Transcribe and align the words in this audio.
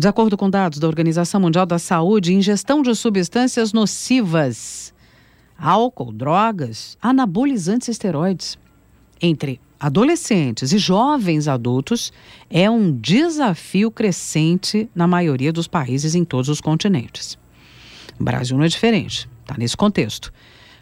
De 0.00 0.08
acordo 0.08 0.34
com 0.34 0.48
dados 0.48 0.78
da 0.78 0.88
Organização 0.88 1.42
Mundial 1.42 1.66
da 1.66 1.78
Saúde, 1.78 2.32
ingestão 2.32 2.80
de 2.80 2.94
substâncias 2.94 3.74
nocivas, 3.74 4.94
álcool, 5.58 6.10
drogas, 6.10 6.96
anabolizantes 7.02 7.88
e 7.88 7.90
esteroides, 7.90 8.58
entre 9.20 9.60
adolescentes 9.78 10.72
e 10.72 10.78
jovens 10.78 11.46
adultos 11.46 12.14
é 12.48 12.70
um 12.70 12.98
desafio 12.98 13.90
crescente 13.90 14.88
na 14.94 15.06
maioria 15.06 15.52
dos 15.52 15.68
países 15.68 16.14
em 16.14 16.24
todos 16.24 16.48
os 16.48 16.62
continentes. 16.62 17.36
O 18.18 18.24
Brasil 18.24 18.56
não 18.56 18.64
é 18.64 18.68
diferente, 18.68 19.28
está 19.42 19.54
nesse 19.58 19.76
contexto. 19.76 20.32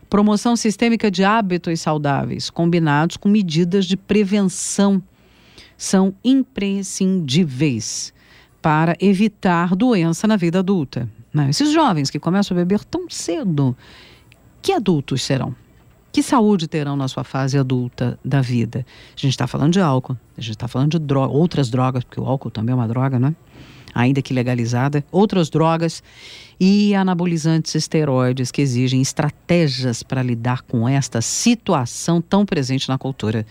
Promoção 0.08 0.54
sistêmica 0.54 1.10
de 1.10 1.24
hábitos 1.24 1.80
saudáveis, 1.80 2.50
combinados 2.50 3.16
com 3.16 3.28
medidas 3.28 3.84
de 3.84 3.96
prevenção, 3.96 5.02
são 5.76 6.14
imprescindíveis 6.22 8.16
para 8.68 8.94
evitar 9.00 9.74
doença 9.74 10.26
na 10.26 10.36
vida 10.36 10.58
adulta. 10.58 11.08
Né? 11.32 11.48
Esses 11.48 11.72
jovens 11.72 12.10
que 12.10 12.18
começam 12.18 12.54
a 12.54 12.60
beber 12.60 12.84
tão 12.84 13.08
cedo, 13.08 13.74
que 14.60 14.72
adultos 14.72 15.22
serão? 15.22 15.56
Que 16.12 16.22
saúde 16.22 16.68
terão 16.68 16.94
na 16.94 17.08
sua 17.08 17.24
fase 17.24 17.56
adulta 17.56 18.18
da 18.22 18.42
vida? 18.42 18.84
A 19.16 19.18
gente 19.18 19.30
está 19.30 19.46
falando 19.46 19.72
de 19.72 19.80
álcool, 19.80 20.18
a 20.36 20.40
gente 20.42 20.50
está 20.50 20.68
falando 20.68 20.90
de 20.90 20.98
droga, 20.98 21.32
outras 21.32 21.70
drogas, 21.70 22.04
porque 22.04 22.20
o 22.20 22.26
álcool 22.26 22.50
também 22.50 22.74
é 22.74 22.76
uma 22.76 22.86
droga, 22.86 23.18
né? 23.18 23.34
Ainda 23.94 24.20
que 24.20 24.34
legalizada, 24.34 25.02
outras 25.10 25.48
drogas 25.48 26.02
e 26.60 26.94
anabolizantes 26.94 27.74
esteroides 27.74 28.50
que 28.50 28.60
exigem 28.60 29.00
estratégias 29.00 30.02
para 30.02 30.22
lidar 30.22 30.60
com 30.60 30.86
esta 30.86 31.22
situação 31.22 32.20
tão 32.20 32.44
presente 32.44 32.86
na 32.86 32.98
cultura 32.98 33.46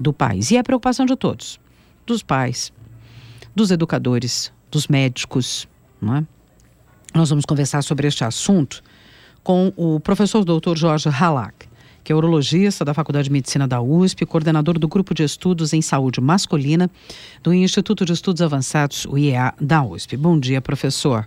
do 0.00 0.10
país. 0.10 0.50
E 0.50 0.56
é 0.56 0.60
a 0.60 0.64
preocupação 0.64 1.04
de 1.04 1.14
todos, 1.16 1.60
dos 2.06 2.22
pais, 2.22 2.72
dos 3.54 3.70
educadores, 3.70 4.53
dos 4.74 4.88
médicos. 4.88 5.66
Não 6.00 6.16
é? 6.16 6.24
Nós 7.14 7.30
vamos 7.30 7.44
conversar 7.46 7.82
sobre 7.82 8.06
este 8.06 8.24
assunto 8.24 8.82
com 9.42 9.72
o 9.76 10.00
professor 10.00 10.44
doutor 10.44 10.76
Jorge 10.76 11.08
Halak 11.08 11.68
que 12.04 12.12
é 12.12 12.14
urologista 12.14 12.84
da 12.84 12.92
Faculdade 12.92 13.28
de 13.28 13.32
Medicina 13.32 13.66
da 13.66 13.80
USP, 13.80 14.26
coordenador 14.26 14.78
do 14.78 14.86
Grupo 14.86 15.14
de 15.14 15.22
Estudos 15.22 15.72
em 15.72 15.80
Saúde 15.80 16.20
Masculina 16.20 16.90
do 17.42 17.52
Instituto 17.54 18.04
de 18.04 18.12
Estudos 18.12 18.42
Avançados, 18.42 19.06
o 19.06 19.16
IEA, 19.16 19.54
da 19.58 19.82
USP. 19.82 20.14
Bom 20.14 20.38
dia, 20.38 20.60
professor. 20.60 21.26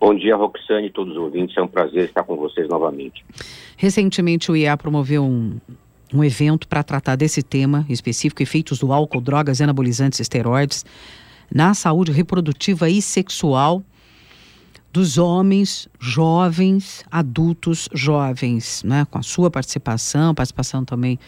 Bom 0.00 0.14
dia, 0.14 0.36
Roxane 0.36 0.86
e 0.86 0.90
todos 0.90 1.16
os 1.16 1.18
ouvintes. 1.18 1.56
É 1.56 1.62
um 1.62 1.66
prazer 1.66 2.04
estar 2.04 2.22
com 2.22 2.36
vocês 2.36 2.68
novamente. 2.68 3.24
Recentemente, 3.76 4.52
o 4.52 4.56
IEA 4.56 4.76
promoveu 4.76 5.24
um, 5.24 5.58
um 6.14 6.22
evento 6.22 6.68
para 6.68 6.84
tratar 6.84 7.16
desse 7.16 7.42
tema 7.42 7.84
específico, 7.88 8.40
efeitos 8.40 8.78
do 8.78 8.92
álcool, 8.92 9.20
drogas, 9.20 9.60
anabolizantes 9.60 10.20
e 10.20 10.22
esteroides 10.22 10.86
na 11.52 11.74
saúde 11.74 12.12
reprodutiva 12.12 12.88
e 12.88 13.00
sexual 13.00 13.82
dos 14.92 15.18
homens 15.18 15.88
jovens, 16.00 17.04
adultos 17.10 17.88
jovens, 17.92 18.82
né? 18.84 19.06
com 19.10 19.18
a 19.18 19.22
sua 19.22 19.50
participação, 19.50 20.34
participação 20.34 20.84
também 20.84 21.18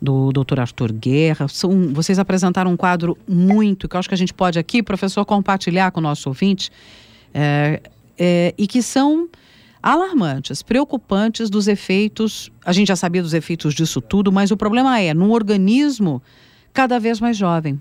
do 0.00 0.32
Dr. 0.32 0.60
Arthur 0.60 0.92
Guerra. 0.92 1.48
São, 1.48 1.92
vocês 1.92 2.18
apresentaram 2.18 2.70
um 2.72 2.76
quadro 2.76 3.18
muito, 3.28 3.88
que 3.88 3.96
eu 3.96 3.98
acho 3.98 4.08
que 4.08 4.14
a 4.14 4.18
gente 4.18 4.32
pode 4.32 4.58
aqui, 4.58 4.82
professor, 4.82 5.24
compartilhar 5.24 5.90
com 5.90 6.00
o 6.00 6.02
nosso 6.02 6.28
ouvinte, 6.28 6.70
é, 7.34 7.82
é, 8.18 8.54
e 8.56 8.66
que 8.66 8.82
são 8.82 9.28
alarmantes, 9.82 10.62
preocupantes 10.62 11.50
dos 11.50 11.68
efeitos. 11.68 12.50
A 12.64 12.72
gente 12.72 12.88
já 12.88 12.96
sabia 12.96 13.22
dos 13.22 13.34
efeitos 13.34 13.74
disso 13.74 14.00
tudo, 14.00 14.32
mas 14.32 14.50
o 14.50 14.56
problema 14.56 14.98
é 15.00 15.12
num 15.12 15.32
organismo 15.32 16.22
cada 16.72 16.98
vez 16.98 17.20
mais 17.20 17.36
jovem. 17.36 17.80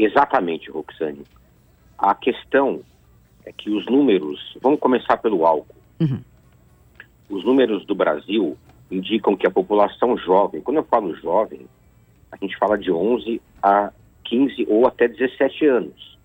Exatamente, 0.00 0.70
Roxane. 0.70 1.26
A 1.98 2.14
questão 2.14 2.80
é 3.44 3.52
que 3.52 3.68
os 3.68 3.84
números, 3.84 4.56
vamos 4.62 4.80
começar 4.80 5.18
pelo 5.18 5.44
álcool. 5.44 5.76
Uhum. 6.00 6.22
Os 7.28 7.44
números 7.44 7.84
do 7.84 7.94
Brasil 7.94 8.56
indicam 8.90 9.36
que 9.36 9.46
a 9.46 9.50
população 9.50 10.16
jovem, 10.16 10.62
quando 10.62 10.78
eu 10.78 10.84
falo 10.84 11.14
jovem, 11.16 11.66
a 12.32 12.36
gente 12.36 12.56
fala 12.56 12.78
de 12.78 12.90
11 12.90 13.42
a 13.62 13.92
15 14.24 14.66
ou 14.70 14.86
até 14.86 15.06
17 15.06 15.66
anos. 15.66 16.18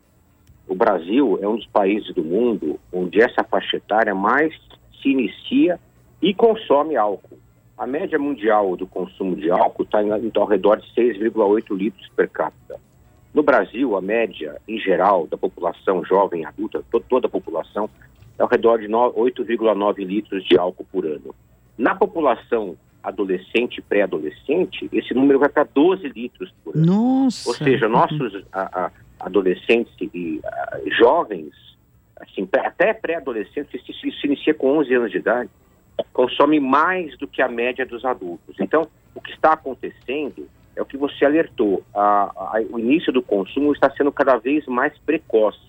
O 0.70 0.74
Brasil 0.74 1.38
é 1.42 1.48
um 1.48 1.58
dos 1.58 1.68
países 1.68 2.14
do 2.16 2.24
mundo 2.24 2.80
onde 2.94 3.22
essa 3.22 3.44
faixa 3.44 3.76
etária 3.76 4.16
mais 4.16 4.56
se 5.02 5.10
inicia 5.10 5.78
e 6.22 6.34
consome 6.34 6.96
álcool. 6.96 7.38
A 7.78 7.86
média 7.86 8.18
mundial 8.18 8.78
do 8.78 8.88
consumo 8.88 9.36
de 9.36 9.52
álcool 9.52 9.84
está 9.84 10.00
ao 10.00 10.48
redor 10.48 10.78
de 10.78 10.88
6,8 10.94 11.76
litros 11.76 12.08
per 12.16 12.30
capita. 12.30 12.65
No 13.36 13.44
Brasil, 13.44 13.98
a 13.98 14.02
média, 14.02 14.56
em 14.66 14.80
geral, 14.80 15.28
da 15.28 15.38
população 15.38 16.06
jovem 16.06 16.46
adulta, 16.46 16.82
to 16.90 17.02
toda 17.02 17.28
a 17.28 17.30
população, 17.30 17.90
é 18.40 18.42
ao 18.42 18.48
redor 18.48 18.78
de 18.78 18.88
8,9 18.88 20.06
litros 20.06 20.42
de 20.46 20.58
álcool 20.58 20.86
por 20.90 21.06
ano. 21.06 21.36
Na 21.78 21.94
população 21.94 22.78
adolescente 23.04 23.80
e 23.80 23.82
pré-adolescente, 23.82 24.90
esse 24.94 25.14
número 25.14 25.38
vai 25.38 25.50
para 25.50 25.66
12 25.66 26.08
litros 26.08 26.50
por 26.64 26.78
ano. 26.78 26.86
Nossa! 26.86 27.50
Ou 27.50 27.56
seja, 27.56 27.90
nossos 27.90 28.42
a, 28.54 28.86
a, 28.86 28.92
adolescentes 29.20 29.94
e 30.02 30.40
a, 30.42 30.80
jovens, 30.98 31.52
assim, 32.16 32.48
até 32.54 32.94
pré-adolescentes, 32.94 33.86
se, 33.86 33.94
se, 33.94 34.12
se 34.14 34.28
inicia 34.28 34.54
com 34.54 34.78
11 34.78 34.94
anos 34.94 35.12
de 35.12 35.18
idade, 35.18 35.50
consome 36.14 36.62
mais 36.62 37.18
do 37.18 37.28
que 37.28 37.42
a 37.42 37.50
média 37.50 37.86
dos 37.86 38.06
adultos. 38.06 38.56
Então, 38.62 38.88
o 39.14 39.20
que 39.20 39.32
está 39.32 39.52
acontecendo 39.52 40.48
é 40.76 40.82
o 40.82 40.86
que 40.86 40.98
você 40.98 41.26
alertou. 41.26 41.84
A, 41.94 42.32
a, 42.36 42.62
o 42.70 42.80
início 42.80 43.12
do 43.12 43.22
consumo 43.22 43.72
está 43.72 43.90
sendo 43.92 44.12
cada 44.12 44.38
vez 44.38 44.66
mais 44.66 44.98
precoce. 45.00 45.60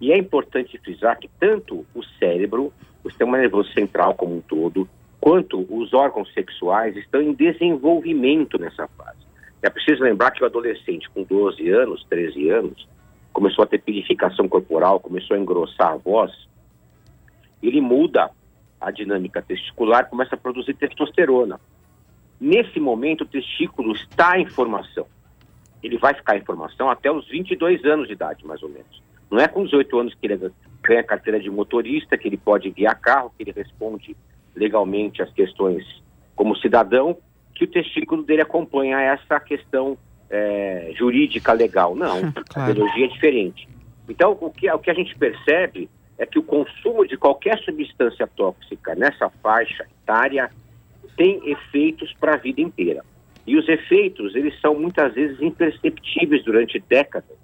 E 0.00 0.12
é 0.12 0.18
importante 0.18 0.78
frisar 0.78 1.18
que 1.18 1.30
tanto 1.38 1.86
o 1.94 2.02
cérebro, 2.18 2.72
o 3.04 3.08
sistema 3.08 3.38
nervoso 3.38 3.72
central 3.72 4.14
como 4.14 4.36
um 4.36 4.40
todo, 4.40 4.88
quanto 5.20 5.64
os 5.70 5.94
órgãos 5.94 6.32
sexuais 6.34 6.96
estão 6.96 7.22
em 7.22 7.32
desenvolvimento 7.32 8.58
nessa 8.58 8.88
fase. 8.88 9.22
É 9.62 9.70
preciso 9.70 10.02
lembrar 10.02 10.32
que 10.32 10.42
o 10.42 10.46
adolescente 10.46 11.08
com 11.10 11.22
12 11.22 11.68
anos, 11.70 12.04
13 12.10 12.50
anos, 12.50 12.88
começou 13.32 13.62
a 13.62 13.66
ter 13.66 13.78
purificação 13.78 14.48
corporal, 14.48 14.98
começou 14.98 15.36
a 15.36 15.40
engrossar 15.40 15.92
a 15.92 15.96
voz, 15.96 16.32
ele 17.62 17.80
muda 17.80 18.30
a 18.80 18.90
dinâmica 18.90 19.40
testicular, 19.40 20.10
começa 20.10 20.34
a 20.34 20.38
produzir 20.38 20.74
testosterona. 20.74 21.60
Nesse 22.42 22.80
momento, 22.80 23.20
o 23.20 23.24
testículo 23.24 23.92
está 23.92 24.36
em 24.36 24.46
formação. 24.46 25.06
Ele 25.80 25.96
vai 25.96 26.12
ficar 26.12 26.36
em 26.36 26.44
formação 26.44 26.90
até 26.90 27.08
os 27.08 27.28
22 27.28 27.84
anos 27.84 28.08
de 28.08 28.14
idade, 28.14 28.44
mais 28.44 28.60
ou 28.64 28.68
menos. 28.68 29.00
Não 29.30 29.38
é 29.38 29.46
com 29.46 29.62
18 29.62 29.96
anos 29.96 30.12
que 30.12 30.26
ele 30.26 30.50
ganha 30.82 31.00
a 31.02 31.04
carteira 31.04 31.38
de 31.38 31.48
motorista, 31.48 32.18
que 32.18 32.26
ele 32.26 32.36
pode 32.36 32.68
guiar 32.70 33.00
carro, 33.00 33.32
que 33.38 33.44
ele 33.44 33.52
responde 33.52 34.16
legalmente 34.56 35.22
às 35.22 35.32
questões 35.32 35.84
como 36.34 36.56
cidadão, 36.56 37.16
que 37.54 37.62
o 37.62 37.68
testículo 37.68 38.24
dele 38.24 38.42
acompanha 38.42 39.00
essa 39.00 39.38
questão 39.38 39.96
é, 40.28 40.90
jurídica 40.96 41.52
legal. 41.52 41.94
Não, 41.94 42.32
claro. 42.50 42.72
a 42.72 42.74
biologia 42.74 43.04
é 43.04 43.08
diferente. 43.08 43.68
Então, 44.08 44.36
o 44.40 44.50
que, 44.50 44.68
o 44.68 44.80
que 44.80 44.90
a 44.90 44.94
gente 44.94 45.16
percebe 45.16 45.88
é 46.18 46.26
que 46.26 46.40
o 46.40 46.42
consumo 46.42 47.06
de 47.06 47.16
qualquer 47.16 47.56
substância 47.60 48.26
tóxica 48.26 48.96
nessa 48.96 49.30
faixa 49.30 49.86
etária 50.02 50.50
tem 51.16 51.40
efeitos 51.50 52.12
para 52.18 52.34
a 52.34 52.38
vida 52.38 52.60
inteira. 52.60 53.04
E 53.46 53.56
os 53.56 53.68
efeitos, 53.68 54.34
eles 54.34 54.58
são 54.60 54.78
muitas 54.78 55.14
vezes 55.14 55.40
imperceptíveis 55.40 56.44
durante 56.44 56.78
décadas. 56.88 57.36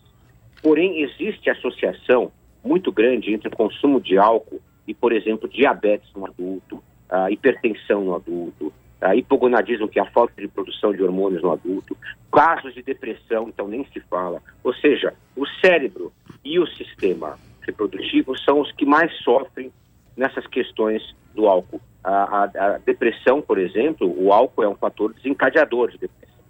Porém, 0.62 1.02
existe 1.02 1.50
associação 1.50 2.32
muito 2.64 2.92
grande 2.92 3.32
entre 3.32 3.48
o 3.48 3.56
consumo 3.56 4.00
de 4.00 4.18
álcool 4.18 4.60
e, 4.86 4.94
por 4.94 5.12
exemplo, 5.12 5.48
diabetes 5.48 6.08
no 6.14 6.26
adulto, 6.26 6.82
a 7.08 7.30
hipertensão 7.30 8.04
no 8.04 8.14
adulto, 8.14 8.72
a 9.00 9.14
hipogonadismo, 9.14 9.88
que 9.88 9.98
é 9.98 10.02
a 10.02 10.10
falta 10.10 10.34
de 10.40 10.48
produção 10.48 10.92
de 10.92 11.02
hormônios 11.02 11.42
no 11.42 11.52
adulto, 11.52 11.96
casos 12.32 12.74
de 12.74 12.82
depressão, 12.82 13.48
então 13.48 13.68
nem 13.68 13.84
se 13.92 14.00
fala. 14.00 14.42
Ou 14.64 14.74
seja, 14.74 15.14
o 15.36 15.46
cérebro 15.46 16.12
e 16.44 16.58
o 16.58 16.66
sistema 16.66 17.38
reprodutivo 17.62 18.36
são 18.38 18.60
os 18.60 18.72
que 18.72 18.84
mais 18.84 19.12
sofrem 19.22 19.70
nessas 20.16 20.46
questões 20.46 21.14
do 21.34 21.46
álcool. 21.46 21.80
A, 22.08 22.24
a, 22.24 22.44
a, 22.44 22.78
depressão, 22.78 23.42
por 23.42 23.58
exemplo, 23.58 24.10
o 24.16 24.32
álcool 24.32 24.62
é 24.62 24.68
um 24.68 24.74
fator 24.74 25.12
desencadeador 25.12 25.90
de 25.90 25.98
depressão. 25.98 26.42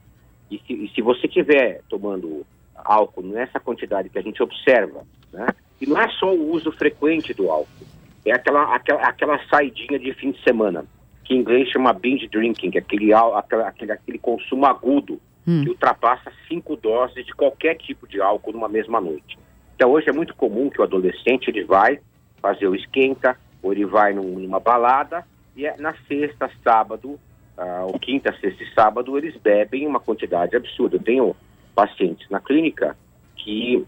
E 0.49 0.59
se, 0.61 0.73
e 0.73 0.89
se 0.95 1.03
você 1.03 1.27
estiver 1.27 1.83
tomando 1.89 2.47
álcool 2.77 3.23
nessa 3.23 3.59
quantidade 3.59 4.09
que 4.09 4.19
a 4.21 4.23
gente 4.23 4.41
observa, 4.41 5.03
né, 5.33 5.49
e 5.81 5.87
não 5.87 6.01
é 6.01 6.09
só 6.11 6.33
o 6.33 6.53
uso 6.53 6.71
frequente 6.71 7.35
do 7.35 7.51
álcool, 7.51 7.87
é 8.25 8.33
aquela, 8.33 8.73
aquela, 8.73 9.03
aquela 9.03 9.49
saidinha 9.49 9.99
de 9.99 10.15
fim 10.15 10.31
de 10.31 10.41
semana, 10.45 10.85
que 11.25 11.35
em 11.35 11.39
inglês 11.39 11.69
chama 11.71 11.93
binge 11.93 12.29
drinking, 12.29 12.71
que 12.71 12.79
é 12.79 12.81
aquele, 12.81 13.13
aquele, 13.13 13.93
aquele 13.93 14.19
consumo 14.19 14.65
agudo 14.65 15.21
hum. 15.45 15.65
que 15.65 15.71
ultrapassa 15.71 16.31
cinco 16.47 16.77
doses 16.77 17.27
de 17.27 17.35
qualquer 17.35 17.75
tipo 17.79 18.07
de 18.07 18.21
álcool 18.21 18.53
numa 18.53 18.69
mesma 18.69 19.01
noite. 19.01 19.37
Então 19.75 19.91
hoje 19.91 20.09
é 20.09 20.13
muito 20.13 20.37
comum 20.37 20.71
que 20.71 20.81
o 20.81 20.85
adolescente 20.85 21.49
ele 21.49 21.65
vai 21.65 21.99
fazer 22.41 22.69
o 22.69 22.77
esquenta, 22.77 23.37
ou 23.61 23.73
ele 23.73 23.85
vai 23.85 24.13
num, 24.15 24.39
numa 24.39 24.61
balada 24.61 25.27
e 25.59 25.67
é, 25.67 25.77
na 25.77 25.93
sexta, 26.07 26.49
sábado, 26.63 27.19
ah, 27.57 27.85
ou 27.85 27.99
quinta, 27.99 28.33
sexta 28.41 28.63
e 28.63 28.73
sábado, 28.73 29.19
eles 29.19 29.37
bebem 29.37 29.89
uma 29.89 29.99
quantidade 29.99 30.57
absurda. 30.57 30.97
Eu 30.97 31.03
tenho 31.03 31.37
pacientes 31.75 32.31
na 32.31 32.39
clínica 32.39 32.97
que 33.35 33.85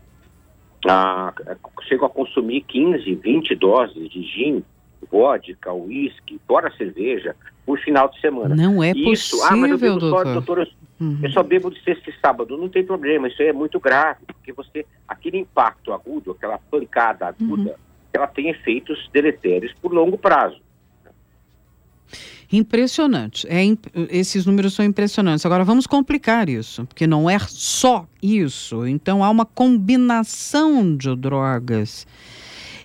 ah, 0.88 1.32
chegam 1.86 2.06
a 2.06 2.10
consumir 2.10 2.62
15, 2.62 3.14
20 3.14 3.54
doses 3.54 4.10
de 4.10 4.20
gin, 4.20 4.64
vodka, 5.08 5.72
uísque, 5.72 6.40
fora 6.44 6.74
cerveja, 6.76 7.36
por 7.64 7.78
final 7.78 8.08
de 8.08 8.20
semana. 8.20 8.56
Não 8.56 8.82
é 8.82 8.90
isso, 8.90 9.36
possível, 9.36 9.46
ah, 9.46 9.56
mas 9.56 9.70
eu 9.70 9.78
bebo 9.78 9.98
doutor. 10.00 10.26
Só, 10.26 10.32
doutor 10.32 10.58
eu, 10.58 10.66
uhum. 11.06 11.20
eu 11.22 11.30
só 11.30 11.42
bebo 11.44 11.70
de 11.70 11.80
sexta 11.84 12.10
e 12.10 12.14
sábado. 12.20 12.56
Não 12.56 12.68
tem 12.68 12.84
problema, 12.84 13.28
isso 13.28 13.40
aí 13.40 13.48
é 13.48 13.52
muito 13.52 13.78
grave, 13.78 14.18
porque 14.26 14.52
você, 14.52 14.84
aquele 15.06 15.38
impacto 15.38 15.92
agudo, 15.92 16.32
aquela 16.32 16.58
pancada 16.58 17.28
aguda, 17.28 17.70
uhum. 17.70 17.76
ela 18.12 18.26
tem 18.26 18.48
efeitos 18.48 19.08
deletérios 19.12 19.72
por 19.80 19.92
longo 19.92 20.18
prazo. 20.18 20.60
Impressionante. 22.52 23.46
É, 23.48 23.62
esses 24.10 24.44
números 24.44 24.74
são 24.74 24.84
impressionantes. 24.84 25.46
Agora 25.46 25.64
vamos 25.64 25.86
complicar 25.86 26.48
isso, 26.48 26.84
porque 26.84 27.06
não 27.06 27.30
é 27.30 27.38
só 27.48 28.06
isso. 28.22 28.86
Então 28.86 29.22
há 29.22 29.30
uma 29.30 29.44
combinação 29.44 30.96
de 30.96 31.14
drogas. 31.14 32.06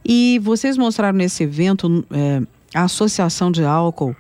E 0.03 0.39
vocês 0.43 0.77
mostraram 0.77 1.17
nesse 1.17 1.43
evento 1.43 2.05
é, 2.11 2.41
a 2.75 2.83
associação 2.83 3.51
de 3.51 3.63
álcool 3.63 4.15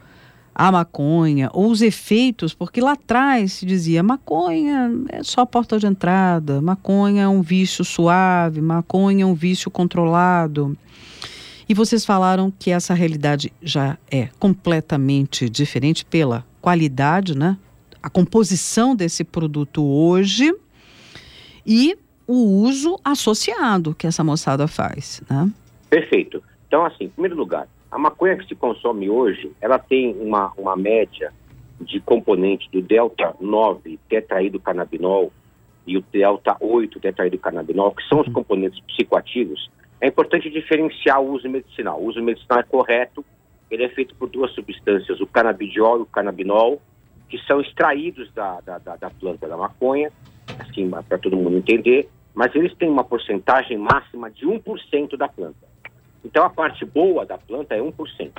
à 0.55 0.71
maconha, 0.71 1.49
ou 1.53 1.69
os 1.69 1.81
efeitos, 1.81 2.53
porque 2.53 2.79
lá 2.79 2.93
atrás 2.93 3.53
se 3.53 3.65
dizia 3.65 4.01
maconha 4.01 4.89
é 5.09 5.21
só 5.21 5.45
porta 5.45 5.77
de 5.77 5.85
entrada, 5.85 6.61
maconha 6.61 7.23
é 7.23 7.27
um 7.27 7.41
vício 7.41 7.83
suave, 7.83 8.61
maconha 8.61 9.23
é 9.23 9.25
um 9.27 9.33
vício 9.35 9.69
controlado. 9.69 10.75
E 11.67 11.73
vocês 11.73 12.05
falaram 12.05 12.51
que 12.51 12.69
essa 12.69 12.93
realidade 12.93 13.51
já 13.61 13.97
é 14.11 14.29
completamente 14.39 15.49
diferente 15.49 16.05
pela 16.05 16.45
qualidade, 16.61 17.37
né? 17.37 17.57
A 18.01 18.09
composição 18.09 18.95
desse 18.95 19.23
produto 19.23 19.83
hoje 19.83 20.53
e 21.65 21.97
o 22.27 22.61
uso 22.61 22.99
associado 23.03 23.95
que 23.95 24.05
essa 24.05 24.23
moçada 24.23 24.67
faz, 24.67 25.23
né? 25.29 25.51
Perfeito. 25.89 26.43
Então, 26.67 26.85
assim, 26.85 27.05
em 27.05 27.09
primeiro 27.09 27.35
lugar, 27.35 27.67
a 27.91 27.97
maconha 27.97 28.37
que 28.37 28.47
se 28.47 28.55
consome 28.55 29.09
hoje, 29.09 29.51
ela 29.61 29.79
tem 29.79 30.15
uma, 30.19 30.51
uma 30.57 30.75
média 30.75 31.31
de 31.79 31.99
componente 31.99 32.69
do 32.71 32.81
delta 32.81 33.33
9 33.39 33.99
tetraído 34.09 34.59
canabinol 34.59 35.31
e 35.87 35.97
o 35.97 36.03
delta 36.11 36.55
8 36.59 36.99
tetraído 36.99 37.37
canabinol, 37.37 37.91
que 37.91 38.07
são 38.07 38.21
os 38.21 38.27
uhum. 38.27 38.33
componentes 38.33 38.79
psicoativos, 38.81 39.69
é 40.05 40.07
importante 40.07 40.51
diferenciar 40.51 41.19
o 41.19 41.31
uso 41.31 41.49
medicinal. 41.49 41.99
O 41.99 42.05
uso 42.05 42.21
medicinal 42.21 42.59
é 42.59 42.63
correto, 42.63 43.25
ele 43.71 43.85
é 43.85 43.89
feito 43.89 44.13
por 44.15 44.29
duas 44.29 44.51
substâncias, 44.53 45.19
o 45.19 45.25
canabidiol 45.25 45.97
e 45.97 46.01
o 46.03 46.05
canabinol, 46.05 46.79
que 47.27 47.39
são 47.47 47.59
extraídos 47.59 48.31
da, 48.31 48.61
da, 48.61 48.77
da, 48.77 48.95
da 48.97 49.09
planta 49.09 49.47
da 49.47 49.57
maconha, 49.57 50.11
assim, 50.59 50.87
para 51.09 51.17
todo 51.17 51.35
mundo 51.35 51.57
entender, 51.57 52.07
mas 52.35 52.53
eles 52.53 52.71
têm 52.75 52.87
uma 52.87 53.03
porcentagem 53.03 53.79
máxima 53.79 54.29
de 54.29 54.45
1% 54.45 55.17
da 55.17 55.27
planta. 55.27 55.65
Então, 56.23 56.45
a 56.45 56.51
parte 56.51 56.85
boa 56.85 57.25
da 57.25 57.39
planta 57.39 57.73
é 57.73 57.79
1%. 57.79 58.31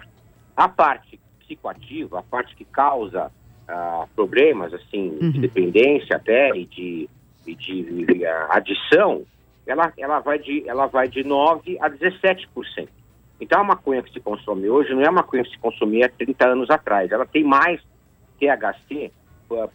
A 0.57 0.69
parte 0.69 1.19
psicoativa, 1.41 2.21
a 2.21 2.23
parte 2.23 2.55
que 2.55 2.65
causa 2.65 3.33
ah, 3.67 4.07
problemas, 4.15 4.73
assim, 4.73 5.19
uhum. 5.21 5.33
de 5.33 5.41
dependência 5.41 6.15
até 6.15 6.57
e 6.57 6.65
de, 6.65 7.11
e 7.45 7.55
de, 7.57 7.83
de 7.83 8.25
uh, 8.25 8.47
adição, 8.51 9.25
ela, 9.67 9.93
ela, 9.99 10.21
vai 10.21 10.39
de, 10.39 10.69
ela 10.69 10.87
vai 10.87 11.09
de 11.09 11.25
9% 11.25 11.77
a 11.81 11.91
17%. 11.91 12.89
Então, 13.41 13.61
a 13.61 13.65
maconha 13.65 14.03
que 14.03 14.13
se 14.13 14.21
consome 14.21 14.69
hoje 14.69 14.95
não 14.95 15.03
é 15.03 15.09
a 15.09 15.13
maconha 15.13 15.45
que 15.45 15.51
se 15.51 15.59
consumia 15.59 16.07
há 16.07 16.09
30 16.09 16.49
anos 16.49 16.71
atrás. 16.71 17.11
Ela 17.11 17.27
tem 17.27 17.45
mais 17.45 17.81
THC 18.41 19.11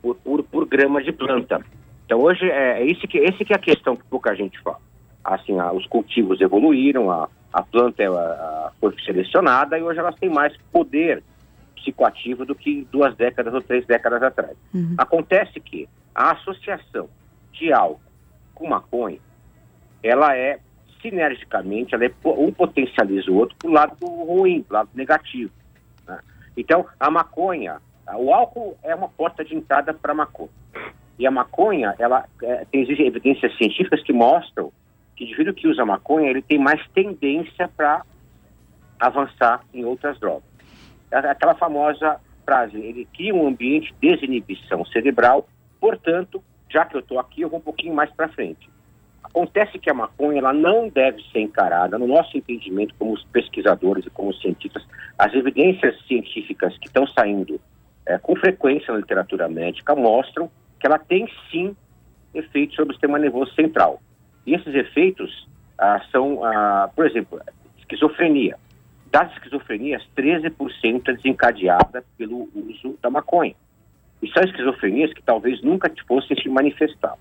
por, 0.02 0.16
por, 0.16 0.44
por 0.44 0.66
grama 0.66 1.04
de 1.04 1.12
planta. 1.12 1.64
Então, 2.06 2.20
hoje, 2.20 2.50
é, 2.50 2.82
é 2.82 2.88
esse, 2.88 3.08
que, 3.08 3.18
esse 3.20 3.46
que 3.46 3.54
é 3.54 3.56
a 3.56 3.60
questão 3.60 3.96
que 3.96 4.04
pouca 4.06 4.36
gente 4.36 4.60
fala. 4.62 4.80
Assim, 5.24 5.60
a, 5.60 5.72
os 5.72 5.86
cultivos 5.86 6.42
evoluíram, 6.42 7.12
a, 7.12 7.30
a 7.54 7.62
planta 7.62 8.04
a, 8.04 8.72
foi 8.80 8.96
selecionada 9.06 9.78
e 9.78 9.84
hoje 9.84 10.00
elas 10.00 10.16
têm 10.16 10.30
mais 10.30 10.56
poder 10.72 11.24
psicoativo 11.76 12.46
do 12.46 12.56
que 12.56 12.88
duas 12.92 13.16
décadas 13.16 13.54
ou 13.54 13.62
três 13.62 13.86
décadas 13.86 14.24
atrás. 14.24 14.56
Uhum. 14.74 14.96
Acontece 14.98 15.60
que 15.60 15.88
a 16.14 16.32
associação 16.32 17.10
de 17.54 17.72
álcool 17.72 18.02
com 18.54 18.68
maconha 18.68 19.20
ela 20.04 20.36
é 20.36 20.60
sinergicamente, 21.02 21.96
ela 21.96 22.06
é, 22.06 22.12
um 22.26 22.52
potencializa 22.52 23.32
o 23.32 23.36
outro 23.36 23.56
para 23.58 23.70
o 23.70 23.74
lado 23.74 24.06
ruim, 24.06 24.62
para 24.64 24.74
o 24.74 24.78
lado 24.80 24.90
negativo. 24.94 25.52
Né? 26.08 26.20
Então, 26.56 26.86
a 27.00 27.10
maconha, 27.10 27.82
o 28.16 28.34
álcool 28.34 28.78
é 28.84 28.94
uma 28.94 29.10
porta 29.10 29.44
de 29.44 29.56
entrada 29.56 29.94
para 29.94 30.12
a 30.12 30.16
maconha. 30.16 30.50
E 31.18 31.28
a 31.28 31.32
maconha, 31.32 31.96
ela 32.00 32.26
é, 32.42 32.66
tem 32.72 32.82
evidências 32.82 33.56
científicas 33.58 34.02
que 34.04 34.14
mostram 34.14 34.72
que 35.16 35.24
o 35.24 35.26
indivíduo 35.26 35.54
que 35.54 35.68
usa 35.68 35.86
maconha, 35.86 36.30
ele 36.30 36.42
tem 36.42 36.58
mais 36.58 36.86
tendência 36.90 37.68
para 37.68 38.04
avançar 39.00 39.64
em 39.74 39.84
outras 39.84 40.20
drogas. 40.20 40.44
Aquela 41.12 41.56
famosa 41.56 42.20
frase, 42.46 42.78
ele 42.78 43.08
cria 43.14 43.36
um 43.36 43.48
ambiente 43.48 43.94
de 44.00 44.10
desinibição 44.10 44.86
cerebral, 44.86 45.48
portanto, 45.80 46.44
já 46.70 46.86
que 46.86 46.96
eu 46.96 47.02
estou 47.02 47.20
aqui, 47.20 47.42
eu 47.42 47.50
vou 47.50 47.60
um 47.60 47.64
pouquinho 47.64 47.94
mais 47.94 48.10
para 48.12 48.30
frente. 48.30 48.70
Acontece 49.32 49.80
que 49.80 49.90
a 49.90 49.94
maconha 49.94 50.40
ela 50.40 50.52
não 50.52 50.90
deve 50.90 51.24
ser 51.32 51.40
encarada, 51.40 51.98
no 51.98 52.06
nosso 52.06 52.38
entendimento, 52.38 52.94
como 53.00 53.18
pesquisadores 53.32 54.06
e 54.06 54.10
como 54.10 54.34
cientistas, 54.34 54.86
as 55.18 55.34
evidências 55.34 55.98
científicas 56.06 56.78
que 56.78 56.88
estão 56.88 57.08
saindo 57.08 57.60
é, 58.06 58.18
com 58.18 58.36
frequência 58.36 58.92
na 58.92 59.00
literatura 59.00 59.48
médica 59.48 59.96
mostram 59.96 60.52
que 60.78 60.86
ela 60.86 61.00
tem 61.00 61.30
sim 61.50 61.74
efeitos 62.34 62.76
sobre 62.76 62.92
o 62.92 62.94
sistema 62.94 63.18
nervoso 63.18 63.54
central. 63.54 64.02
E 64.46 64.54
esses 64.54 64.76
efeitos 64.76 65.48
ah, 65.78 66.02
são, 66.12 66.44
ah, 66.44 66.90
por 66.94 67.06
exemplo, 67.06 67.40
esquizofrenia. 67.80 68.58
Das 69.10 69.32
esquizofrenias, 69.34 70.06
13% 70.16 71.08
é 71.08 71.14
desencadeada 71.14 72.04
pelo 72.18 72.50
uso 72.54 72.98
da 73.02 73.10
maconha. 73.10 73.56
E 74.22 74.30
são 74.32 74.44
esquizofrenias 74.44 75.14
que 75.14 75.22
talvez 75.22 75.62
nunca 75.62 75.90
fossem 76.06 76.36
se 76.42 76.50
manifestar. 76.50 77.16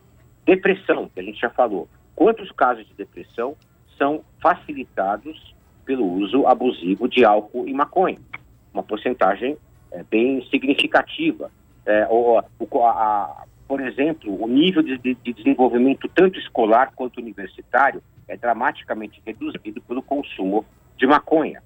Depressão, 0.45 1.09
que 1.09 1.21
a 1.21 1.23
gente 1.23 1.41
já 1.41 1.51
falou. 1.51 1.89
Quantos 2.21 2.53
casos 2.53 2.87
de 2.87 2.93
depressão 2.93 3.57
são 3.97 4.23
facilitados 4.43 5.55
pelo 5.87 6.05
uso 6.05 6.47
abusivo 6.47 7.09
de 7.09 7.25
álcool 7.25 7.67
e 7.67 7.73
maconha? 7.73 8.19
Uma 8.75 8.83
porcentagem 8.83 9.57
é, 9.91 10.03
bem 10.03 10.47
significativa. 10.51 11.51
É, 11.87 12.07
o, 12.11 12.39
a, 12.39 12.45
a, 12.91 13.45
por 13.67 13.81
exemplo, 13.81 14.39
o 14.39 14.47
nível 14.47 14.83
de, 14.83 14.99
de 14.99 15.33
desenvolvimento 15.33 16.11
tanto 16.15 16.39
escolar 16.39 16.93
quanto 16.95 17.23
universitário 17.23 18.03
é 18.29 18.37
dramaticamente 18.37 19.23
reduzido 19.25 19.81
pelo 19.81 20.03
consumo 20.03 20.67
de 20.99 21.07
maconha. 21.07 21.63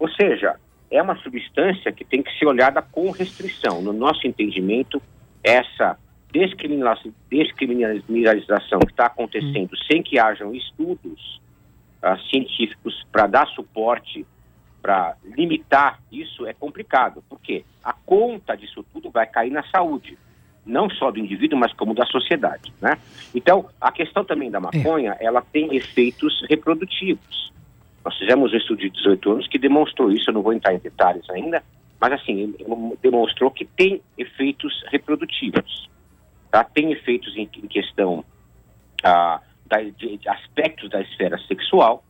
Ou 0.00 0.08
seja, 0.08 0.56
é 0.90 1.02
uma 1.02 1.16
substância 1.16 1.92
que 1.92 2.06
tem 2.06 2.22
que 2.22 2.32
ser 2.38 2.46
olhada 2.46 2.80
com 2.80 3.10
restrição. 3.10 3.82
No 3.82 3.92
nosso 3.92 4.26
entendimento, 4.26 5.02
essa 5.44 5.98
descriminalização 6.32 8.80
que 8.80 8.92
está 8.92 9.06
acontecendo 9.06 9.74
hum. 9.74 9.78
sem 9.90 10.02
que 10.02 10.18
hajam 10.18 10.54
estudos 10.54 11.40
uh, 12.02 12.18
científicos 12.28 13.06
para 13.10 13.26
dar 13.26 13.46
suporte, 13.48 14.26
para 14.80 15.16
limitar 15.24 16.00
isso, 16.10 16.46
é 16.46 16.54
complicado, 16.54 17.22
porque 17.28 17.64
a 17.84 17.92
conta 17.92 18.56
disso 18.56 18.84
tudo 18.92 19.10
vai 19.10 19.26
cair 19.26 19.50
na 19.50 19.62
saúde, 19.64 20.16
não 20.64 20.88
só 20.88 21.10
do 21.10 21.18
indivíduo, 21.18 21.58
mas 21.58 21.72
como 21.72 21.94
da 21.94 22.06
sociedade, 22.06 22.72
né? 22.80 22.96
Então, 23.34 23.68
a 23.80 23.92
questão 23.92 24.24
também 24.24 24.50
da 24.50 24.60
maconha, 24.60 25.16
é. 25.18 25.24
ela 25.24 25.42
tem 25.42 25.74
efeitos 25.74 26.44
reprodutivos. 26.48 27.52
Nós 28.04 28.16
fizemos 28.16 28.52
um 28.52 28.56
estudo 28.56 28.80
de 28.80 28.90
18 28.90 29.32
anos 29.32 29.48
que 29.48 29.58
demonstrou 29.58 30.10
isso, 30.10 30.30
eu 30.30 30.34
não 30.34 30.42
vou 30.42 30.52
entrar 30.52 30.72
em 30.72 30.78
detalhes 30.78 31.28
ainda, 31.28 31.62
mas 32.00 32.12
assim, 32.14 32.54
demonstrou 33.02 33.50
que 33.50 33.66
tem 33.66 34.00
efeitos 34.16 34.82
reprodutivos 34.90 35.90
tá? 36.50 36.64
tem 36.64 36.92
efeitos 36.92 37.36
em, 37.36 37.42
em 37.42 37.66
questão 37.68 38.24
ah, 39.02 39.40
da, 39.66 39.80
de, 39.82 40.16
de 40.16 40.28
aspectos 40.28 40.90
da 40.90 41.00
esfera 41.00 41.38
sexual, 41.46 42.04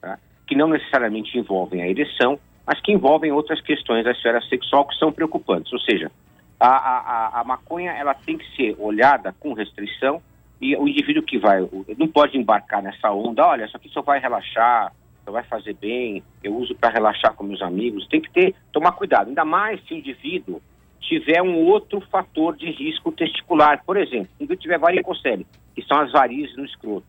tá? 0.00 0.18
que 0.46 0.54
não 0.54 0.68
necessariamente 0.68 1.36
envolvem 1.38 1.82
a 1.82 1.88
ereção, 1.88 2.38
mas 2.66 2.80
que 2.80 2.92
envolvem 2.92 3.32
outras 3.32 3.60
questões 3.60 4.04
da 4.04 4.12
esfera 4.12 4.40
sexual 4.42 4.86
que 4.86 4.96
são 4.96 5.12
preocupantes. 5.12 5.72
Ou 5.72 5.80
seja, 5.80 6.10
a, 6.58 6.68
a, 6.68 7.40
a 7.40 7.44
maconha 7.44 7.92
ela 7.92 8.14
tem 8.14 8.38
que 8.38 8.56
ser 8.56 8.76
olhada 8.78 9.34
com 9.40 9.52
restrição 9.52 10.22
e 10.60 10.76
o 10.76 10.86
indivíduo 10.86 11.24
que 11.24 11.38
vai, 11.38 11.58
não 11.98 12.06
pode 12.06 12.38
embarcar 12.38 12.80
nessa 12.80 13.10
onda, 13.10 13.44
olha, 13.44 13.64
isso 13.64 13.76
aqui 13.76 13.88
só 13.88 14.00
vai 14.00 14.20
relaxar, 14.20 14.92
só 15.24 15.32
vai 15.32 15.42
fazer 15.42 15.74
bem, 15.74 16.22
eu 16.42 16.54
uso 16.54 16.72
para 16.76 16.92
relaxar 16.92 17.34
com 17.34 17.42
meus 17.42 17.60
amigos, 17.60 18.06
tem 18.06 18.20
que 18.20 18.30
ter, 18.30 18.54
tomar 18.70 18.92
cuidado, 18.92 19.26
ainda 19.26 19.44
mais 19.44 19.84
se 19.84 19.92
o 19.92 19.96
indivíduo 19.96 20.62
tiver 21.02 21.42
um 21.42 21.56
outro 21.66 22.00
fator 22.00 22.56
de 22.56 22.70
risco 22.70 23.12
testicular. 23.12 23.82
Por 23.84 23.96
exemplo, 23.96 24.28
se 24.38 24.56
tiver 24.56 24.78
varicocele, 24.78 25.46
que 25.74 25.82
são 25.82 26.00
as 26.00 26.10
varizes 26.12 26.56
no 26.56 26.64
escroto, 26.64 27.06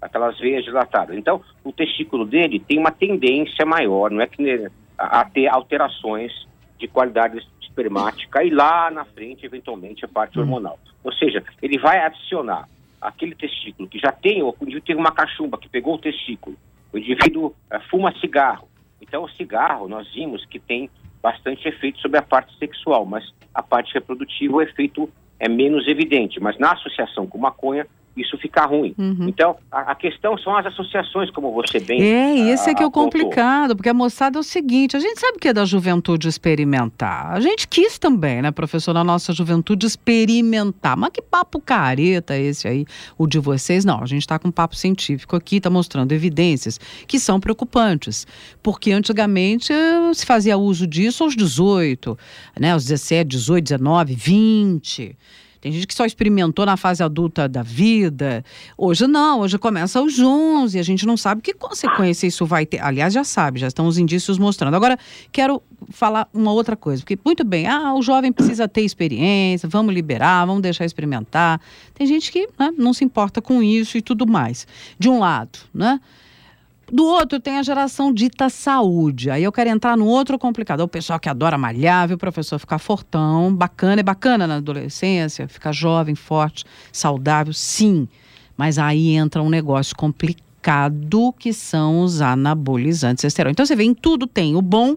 aquelas 0.00 0.38
veias 0.38 0.64
dilatadas. 0.64 1.16
Então, 1.16 1.40
o 1.64 1.72
testículo 1.72 2.26
dele 2.26 2.60
tem 2.60 2.78
uma 2.78 2.90
tendência 2.90 3.64
maior, 3.64 4.10
não 4.10 4.20
é 4.20 4.26
que 4.26 4.68
a, 4.98 5.20
a 5.20 5.24
ter 5.24 5.46
alterações 5.48 6.32
de 6.78 6.86
qualidade 6.88 7.40
espermática 7.60 8.42
e 8.42 8.50
lá 8.50 8.90
na 8.90 9.04
frente, 9.04 9.46
eventualmente, 9.46 10.04
a 10.04 10.08
parte 10.08 10.38
hum. 10.38 10.42
hormonal. 10.42 10.78
Ou 11.02 11.12
seja, 11.12 11.42
ele 11.62 11.78
vai 11.78 11.98
adicionar 11.98 12.68
aquele 13.00 13.34
testículo 13.34 13.88
que 13.88 13.98
já 13.98 14.10
tem, 14.10 14.42
ou 14.42 14.50
o 14.58 14.64
indivíduo 14.64 14.86
tem 14.86 14.96
uma 14.96 15.12
cachumba 15.12 15.58
que 15.58 15.68
pegou 15.68 15.94
o 15.94 15.98
testículo, 15.98 16.56
o 16.92 16.98
indivíduo 16.98 17.46
uh, 17.46 17.80
fuma 17.90 18.12
cigarro. 18.18 18.68
Então, 19.00 19.22
o 19.22 19.28
cigarro, 19.30 19.88
nós 19.88 20.12
vimos 20.12 20.44
que 20.46 20.58
tem 20.58 20.90
bastante 21.26 21.66
efeito 21.66 21.98
sobre 21.98 22.18
a 22.18 22.22
parte 22.22 22.56
sexual, 22.56 23.04
mas 23.04 23.24
a 23.52 23.60
parte 23.60 23.92
reprodutiva, 23.92 24.58
o 24.58 24.62
efeito 24.62 25.10
é 25.40 25.48
menos 25.48 25.88
evidente. 25.88 26.38
Mas 26.38 26.56
na 26.56 26.70
associação 26.70 27.26
com 27.26 27.36
maconha, 27.36 27.84
isso 28.16 28.38
fica 28.38 28.64
ruim. 28.64 28.94
Uhum. 28.96 29.28
Então, 29.28 29.56
a, 29.70 29.92
a, 29.92 29.94
questão 29.94 30.38
são 30.38 30.56
as 30.56 30.64
associações, 30.66 31.30
como 31.30 31.52
você 31.52 31.78
bem 31.78 32.02
É, 32.02 32.50
esse 32.50 32.70
é 32.70 32.74
que 32.74 32.82
é 32.82 32.86
o 32.86 32.90
complicado, 32.90 33.76
porque 33.76 33.88
a 33.88 33.94
moçada 33.94 34.38
é 34.38 34.40
o 34.40 34.42
seguinte, 34.42 34.96
a 34.96 35.00
gente 35.00 35.20
sabe 35.20 35.38
que 35.38 35.48
é 35.48 35.52
da 35.52 35.64
juventude 35.64 36.26
experimentar. 36.26 37.32
A 37.32 37.40
gente 37.40 37.68
quis 37.68 37.98
também, 37.98 38.40
né, 38.40 38.50
professor, 38.50 38.94
na 38.94 39.04
nossa 39.04 39.32
juventude 39.32 39.86
experimentar. 39.86 40.96
Mas 40.96 41.10
que 41.10 41.20
papo 41.20 41.60
careta 41.60 42.36
esse 42.36 42.66
aí, 42.66 42.86
o 43.18 43.26
de 43.26 43.38
vocês? 43.38 43.84
Não, 43.84 44.02
a 44.02 44.06
gente 44.06 44.22
está 44.22 44.38
com 44.38 44.48
um 44.48 44.52
papo 44.52 44.74
científico 44.74 45.36
aqui, 45.36 45.56
está 45.56 45.68
mostrando 45.68 46.12
evidências 46.12 46.78
que 47.06 47.18
são 47.18 47.38
preocupantes. 47.38 48.26
Porque 48.62 48.92
antigamente 48.92 49.72
eh, 49.72 50.14
se 50.14 50.24
fazia 50.24 50.56
uso 50.56 50.86
disso 50.86 51.22
aos 51.22 51.36
18, 51.36 52.18
né, 52.58 52.72
aos 52.72 52.84
17, 52.84 53.28
18, 53.28 53.64
19, 53.64 54.14
20. 54.14 55.16
Tem 55.66 55.72
gente 55.72 55.88
que 55.88 55.94
só 55.94 56.06
experimentou 56.06 56.64
na 56.64 56.76
fase 56.76 57.02
adulta 57.02 57.48
da 57.48 57.60
vida. 57.60 58.44
Hoje 58.78 59.04
não, 59.08 59.40
hoje 59.40 59.58
começa 59.58 59.98
aos 59.98 60.16
11 60.16 60.76
e 60.76 60.80
a 60.80 60.82
gente 60.84 61.04
não 61.04 61.16
sabe 61.16 61.42
que 61.42 61.52
consequência 61.52 62.24
isso 62.24 62.46
vai 62.46 62.64
ter. 62.64 62.80
Aliás, 62.80 63.12
já 63.12 63.24
sabe, 63.24 63.58
já 63.58 63.66
estão 63.66 63.88
os 63.88 63.98
indícios 63.98 64.38
mostrando. 64.38 64.76
Agora, 64.76 64.96
quero 65.32 65.60
falar 65.90 66.28
uma 66.32 66.52
outra 66.52 66.76
coisa, 66.76 67.02
porque 67.02 67.18
muito 67.24 67.42
bem, 67.42 67.66
ah, 67.66 67.92
o 67.94 68.00
jovem 68.00 68.30
precisa 68.30 68.68
ter 68.68 68.82
experiência, 68.82 69.68
vamos 69.68 69.92
liberar, 69.92 70.46
vamos 70.46 70.62
deixar 70.62 70.84
experimentar. 70.84 71.60
Tem 71.94 72.06
gente 72.06 72.30
que 72.30 72.48
né, 72.56 72.72
não 72.78 72.92
se 72.92 73.04
importa 73.04 73.42
com 73.42 73.60
isso 73.60 73.98
e 73.98 74.00
tudo 74.00 74.24
mais. 74.24 74.68
De 74.96 75.08
um 75.08 75.18
lado, 75.18 75.58
né? 75.74 75.98
Do 76.90 77.04
outro, 77.04 77.40
tem 77.40 77.58
a 77.58 77.62
geração 77.64 78.12
dita 78.12 78.48
saúde. 78.48 79.28
Aí 79.28 79.42
eu 79.42 79.50
quero 79.50 79.70
entrar 79.70 79.96
no 79.96 80.06
outro 80.06 80.38
complicado. 80.38 80.80
O 80.80 80.88
pessoal 80.88 81.18
que 81.18 81.28
adora 81.28 81.58
malhar, 81.58 82.06
viu, 82.06 82.16
professor 82.16 82.58
ficar 82.60 82.78
fortão, 82.78 83.52
bacana, 83.52 84.00
é 84.00 84.04
bacana 84.04 84.46
na 84.46 84.56
adolescência, 84.56 85.48
ficar 85.48 85.72
jovem, 85.72 86.14
forte, 86.14 86.64
saudável, 86.92 87.52
sim. 87.52 88.06
Mas 88.56 88.78
aí 88.78 89.16
entra 89.16 89.42
um 89.42 89.50
negócio 89.50 89.96
complicado 89.96 91.34
que 91.38 91.52
são 91.52 92.02
os 92.02 92.20
anabolizantes 92.20 93.24
esteroides. 93.24 93.54
Então 93.54 93.66
você 93.66 93.74
vê, 93.74 93.82
em 93.82 93.94
tudo 93.94 94.26
tem 94.26 94.54
o 94.54 94.62
bom 94.62 94.96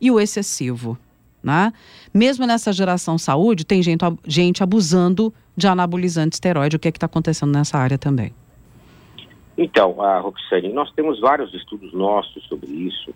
e 0.00 0.12
o 0.12 0.20
excessivo. 0.20 0.96
Né? 1.42 1.72
Mesmo 2.14 2.46
nessa 2.46 2.72
geração 2.72 3.18
saúde, 3.18 3.64
tem 3.64 3.82
gente, 3.82 4.04
gente 4.26 4.62
abusando 4.62 5.34
de 5.56 5.66
anabolizante 5.66 6.34
esteroide. 6.34 6.76
O 6.76 6.78
que 6.78 6.86
é 6.86 6.90
está 6.90 7.06
acontecendo 7.06 7.50
nessa 7.50 7.78
área 7.78 7.98
também? 7.98 8.32
Então, 9.56 10.02
a 10.02 10.18
Roxane, 10.18 10.72
nós 10.72 10.90
temos 10.92 11.18
vários 11.20 11.52
estudos 11.54 11.92
nossos 11.92 12.44
sobre 12.44 12.70
isso. 12.70 13.14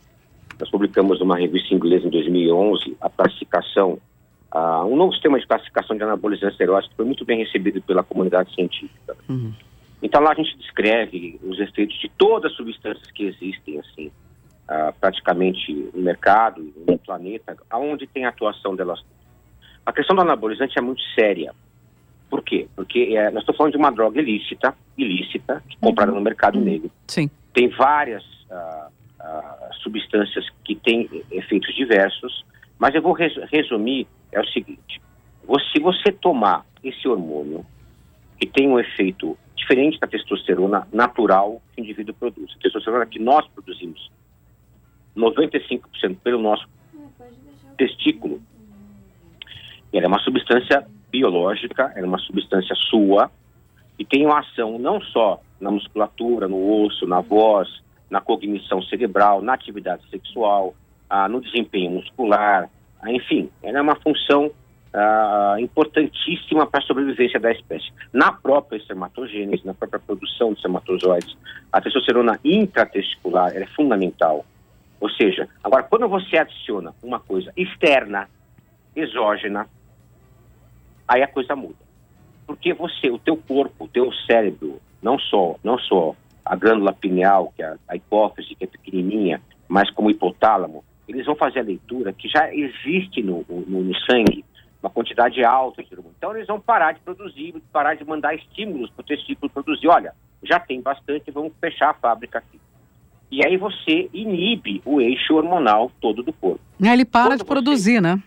Nós 0.59 0.70
publicamos 0.70 1.20
uma 1.20 1.37
revista 1.37 1.75
inglesa 1.75 2.06
em 2.06 2.11
2011, 2.11 2.97
a 3.00 3.11
classificação, 3.11 3.99
uh, 4.54 4.85
um 4.87 4.97
novo 4.97 5.12
sistema 5.12 5.38
de 5.38 5.47
classificação 5.47 5.97
de 5.97 6.02
anabolizantes 6.02 6.54
esteroides 6.54 6.88
que 6.88 6.97
foi 6.97 7.04
muito 7.04 7.25
bem 7.25 7.38
recebido 7.38 7.80
pela 7.82 8.02
comunidade 8.02 8.54
científica. 8.54 9.16
Uhum. 9.28 9.52
Então 10.02 10.23
lá 10.23 10.32
a 10.32 10.35
gente 10.35 10.56
descreve 10.56 11.38
os 11.42 11.59
efeitos 11.61 11.99
de 11.99 12.09
todas 12.16 12.50
as 12.50 12.56
substâncias 12.56 13.11
que 13.11 13.25
existem, 13.25 13.78
assim, 13.78 14.06
uh, 14.06 14.92
praticamente 14.99 15.73
no 15.94 16.02
mercado, 16.02 16.73
no 16.87 16.99
planeta, 16.99 17.56
aonde 17.68 18.06
tem 18.06 18.25
a 18.25 18.30
atuação 18.30 18.75
delas. 18.75 19.02
A 19.85 19.92
questão 19.92 20.16
do 20.16 20.23
anabolizante 20.23 20.78
é 20.78 20.82
muito 20.82 21.02
séria. 21.14 21.54
Por 22.30 22.44
quê? 22.44 22.68
Porque 22.76 23.16
é, 23.16 23.30
nós 23.30 23.42
estamos 23.42 23.58
falando 23.58 23.72
de 23.72 23.78
uma 23.78 23.90
droga 23.90 24.20
ilícita, 24.20 24.75
ilícita, 24.96 25.62
comprada 25.80 26.12
uhum. 26.12 26.18
no 26.18 26.25
mercado 26.25 26.58
uhum. 26.58 26.64
negro. 26.64 26.90
Sim. 27.08 27.28
Tem 27.52 27.68
várias 27.68 28.22
uh, 28.49 28.88
uh, 29.20 29.75
substâncias 29.82 30.46
que 30.64 30.76
têm 30.76 31.08
efeitos 31.32 31.75
diversos, 31.75 32.44
mas 32.78 32.94
eu 32.94 33.02
vou 33.02 33.12
res 33.12 33.34
resumir, 33.50 34.06
é 34.30 34.40
o 34.40 34.46
seguinte, 34.46 35.02
se 35.72 35.80
você 35.80 36.12
tomar 36.12 36.64
esse 36.84 37.08
hormônio, 37.08 37.66
que 38.38 38.46
tem 38.46 38.68
um 38.68 38.78
efeito 38.78 39.37
diferente 39.56 39.99
da 39.99 40.06
testosterona 40.06 40.87
natural 40.92 41.60
que 41.75 41.80
o 41.80 41.84
indivíduo 41.84 42.14
produz, 42.14 42.52
a 42.56 42.62
testosterona 42.62 43.04
que 43.06 43.18
nós 43.18 43.46
produzimos, 43.49 44.10
95% 45.16 46.16
pelo 46.22 46.40
nosso 46.40 46.66
testículo, 47.76 48.40
ela 49.92 50.04
é 50.04 50.08
uma 50.08 50.20
substância 50.20 50.87
biológica, 51.11 51.93
é 51.97 52.05
uma 52.05 52.19
substância 52.19 52.75
sua, 52.76 53.31
e 53.99 54.05
tem 54.05 54.25
uma 54.25 54.40
ação 54.40 54.79
não 54.79 55.00
só 55.00 55.40
na 55.61 55.71
musculatura, 55.71 56.49
no 56.49 56.85
osso, 56.85 57.07
na 57.07 57.21
voz, 57.21 57.69
na 58.09 58.21
cognição 58.21 58.83
cerebral, 58.83 59.43
na 59.43 59.55
atividade 59.55 60.02
sexual, 60.11 60.75
ah, 61.09 61.29
no 61.29 61.40
desempenho 61.40 61.90
muscular, 61.90 62.69
ah, 63.02 63.12
enfim, 63.12 63.50
ela 63.62 63.79
é 63.79 63.83
uma 63.83 63.97
função 63.97 64.50
ah, 64.93 65.57
importantíssima 65.61 66.67
para 66.67 66.81
a 66.81 66.83
sobrevivência 66.83 67.38
da 67.38 67.52
espécie. 67.52 67.93
Na 68.12 68.33
própria 68.33 68.79
espermatogênese, 68.79 69.67
na 69.67 69.75
própria 69.75 70.00
produção 70.00 70.52
de 70.52 70.59
espermatozoides, 70.59 71.37
a 71.73 71.81
testosterona 71.81 72.38
intratesticular 72.45 73.57
é 73.57 73.67
fundamental. 73.67 74.45
Ou 75.00 75.09
seja, 75.11 75.49
agora, 75.62 75.83
quando 75.83 76.09
você 76.09 76.37
adiciona 76.37 76.95
uma 77.02 77.21
coisa 77.21 77.52
externa, 77.57 78.29
exógena, 78.95 79.67
aí 81.11 81.23
a 81.23 81.26
coisa 81.26 81.57
muda. 81.57 81.90
Porque 82.47 82.73
você, 82.73 83.11
o 83.11 83.19
teu 83.19 83.37
corpo, 83.37 83.85
o 83.85 83.88
teu 83.88 84.12
cérebro, 84.26 84.81
não 85.02 85.19
só, 85.19 85.57
não 85.62 85.76
só 85.79 86.14
a 86.45 86.55
glândula 86.55 86.93
pineal, 86.93 87.52
que 87.57 87.62
é 87.62 87.75
a 87.88 87.97
hipófise, 87.97 88.55
que 88.55 88.64
é 88.64 88.67
pequenininha, 88.67 89.43
mas 89.69 89.90
como 89.90 90.09
o 90.09 90.11
hipotálamo, 90.11 90.85
eles 91.09 91.26
vão 91.26 91.35
fazer 91.35 91.61
a 91.61 91.64
leitura 91.64 92.12
que 92.12 92.29
já 92.29 92.55
existe 92.55 93.23
no, 93.23 93.45
no, 93.49 93.83
no 93.83 93.95
sangue 94.00 94.45
uma 94.81 94.88
quantidade 94.88 95.45
alta 95.45 95.83
de 95.83 95.93
hormônio. 95.93 96.14
Então 96.17 96.35
eles 96.35 96.47
vão 96.47 96.61
parar 96.61 96.93
de 96.93 97.00
produzir, 97.00 97.55
parar 97.73 97.95
de 97.95 98.05
mandar 98.05 98.35
estímulos 98.35 98.90
para 98.90 99.02
o 99.02 99.07
testículo 99.07 99.50
produzir. 99.50 99.88
Olha, 99.88 100.14
já 100.43 100.59
tem 100.59 100.81
bastante, 100.81 101.31
vamos 101.31 101.52
fechar 101.61 101.90
a 101.90 101.95
fábrica 101.95 102.38
aqui. 102.38 102.59
E 103.31 103.45
aí 103.45 103.57
você 103.57 104.09
inibe 104.12 104.81
o 104.85 105.00
eixo 105.00 105.35
hormonal 105.35 105.90
todo 106.00 106.23
do 106.23 106.33
corpo. 106.33 106.61
Ele 106.81 107.05
para 107.05 107.31
Quando 107.31 107.38
de 107.40 107.45
produzir, 107.45 107.97
você... 107.97 108.00
né? 108.00 108.23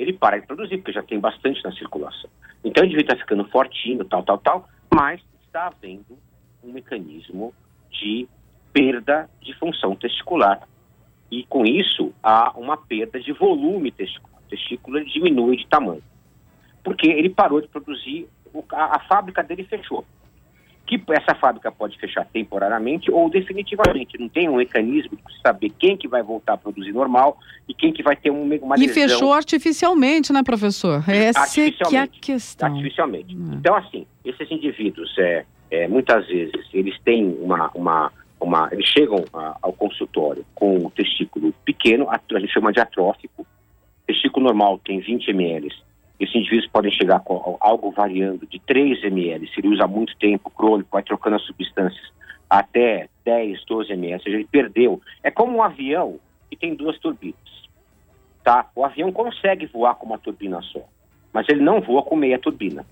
Ele 0.00 0.12
para 0.12 0.38
de 0.38 0.46
produzir, 0.46 0.78
porque 0.78 0.92
já 0.92 1.02
tem 1.02 1.20
bastante 1.20 1.62
na 1.62 1.72
circulação. 1.72 2.30
Então 2.64 2.82
o 2.82 2.86
indivíduo 2.86 3.12
está 3.12 3.22
ficando 3.22 3.44
fortinho, 3.48 4.04
tal, 4.04 4.22
tal, 4.22 4.38
tal, 4.38 4.68
mas 4.94 5.20
está 5.46 5.66
havendo 5.66 6.18
um 6.62 6.72
mecanismo 6.72 7.54
de 7.90 8.28
perda 8.72 9.28
de 9.40 9.54
função 9.54 9.94
testicular. 9.94 10.66
E 11.30 11.44
com 11.44 11.64
isso 11.64 12.12
há 12.22 12.52
uma 12.56 12.76
perda 12.76 13.20
de 13.20 13.32
volume 13.32 13.90
testicular. 13.90 14.40
O 14.40 14.50
testículo 14.50 15.04
diminui 15.04 15.56
de 15.56 15.66
tamanho. 15.66 16.02
Porque 16.82 17.08
ele 17.08 17.28
parou 17.28 17.60
de 17.60 17.68
produzir, 17.68 18.28
a, 18.72 18.96
a 18.96 19.00
fábrica 19.00 19.42
dele 19.42 19.64
fechou 19.64 20.04
que 20.98 21.12
essa 21.12 21.36
fábrica 21.36 21.70
pode 21.70 21.96
fechar 21.98 22.26
temporariamente 22.26 23.12
ou 23.12 23.30
definitivamente. 23.30 24.18
Não 24.18 24.28
tem 24.28 24.48
um 24.48 24.56
mecanismo 24.56 25.16
de 25.16 25.40
saber 25.40 25.70
quem 25.78 25.96
que 25.96 26.08
vai 26.08 26.20
voltar 26.20 26.54
a 26.54 26.56
produzir 26.56 26.92
normal 26.92 27.38
e 27.68 27.74
quem 27.74 27.92
que 27.92 28.02
vai 28.02 28.16
ter 28.16 28.30
um, 28.30 28.42
uma 28.56 28.76
E 28.76 28.88
fechou 28.88 29.32
artificialmente, 29.32 30.32
né, 30.32 30.42
professor? 30.42 31.04
Essa 31.08 31.60
é 31.60 31.70
que 31.70 31.96
é 31.96 32.00
a 32.00 32.06
questão. 32.08 32.68
Artificialmente. 32.68 33.32
É. 33.34 33.54
Então, 33.54 33.76
assim, 33.76 34.04
esses 34.24 34.50
indivíduos, 34.50 35.16
é, 35.16 35.44
é, 35.70 35.86
muitas 35.86 36.26
vezes, 36.26 36.68
eles 36.74 36.98
têm 37.04 37.36
uma... 37.40 37.70
uma, 37.72 38.12
uma 38.40 38.68
eles 38.72 38.86
chegam 38.86 39.24
a, 39.32 39.58
ao 39.62 39.72
consultório 39.72 40.44
com 40.56 40.76
o 40.78 40.90
testículo 40.90 41.54
pequeno, 41.64 42.10
a, 42.10 42.20
a 42.34 42.40
gente 42.40 42.52
chama 42.52 42.72
de 42.72 42.80
atrófico. 42.80 43.42
O 43.42 44.06
testículo 44.08 44.46
normal 44.46 44.80
tem 44.84 44.98
20 44.98 45.30
ml 45.30 45.70
esses 46.20 46.34
indivíduos 46.34 46.70
podem 46.70 46.92
chegar 46.92 47.20
com 47.20 47.56
algo 47.60 47.90
variando 47.90 48.46
de 48.46 48.60
3 48.60 49.04
ml, 49.04 49.48
se 49.48 49.60
ele 49.60 49.68
usa 49.68 49.86
muito 49.86 50.14
tempo 50.16 50.50
crônico, 50.50 50.90
vai 50.92 51.02
trocando 51.02 51.36
as 51.36 51.42
substâncias, 51.42 52.12
até 52.48 53.08
10, 53.24 53.64
12 53.64 53.92
ml, 53.92 54.14
ou 54.14 54.20
seja, 54.20 54.36
ele 54.36 54.48
perdeu. 54.50 55.00
É 55.22 55.30
como 55.30 55.56
um 55.56 55.62
avião 55.62 56.20
que 56.50 56.56
tem 56.56 56.74
duas 56.74 56.98
turbinas. 56.98 57.38
Tá? 58.44 58.66
O 58.74 58.84
avião 58.84 59.10
consegue 59.10 59.66
voar 59.66 59.94
com 59.94 60.06
uma 60.06 60.18
turbina 60.18 60.60
só, 60.62 60.82
mas 61.32 61.48
ele 61.48 61.62
não 61.62 61.80
voa 61.80 62.02
com 62.02 62.16
meia 62.16 62.38
turbina. 62.38 62.84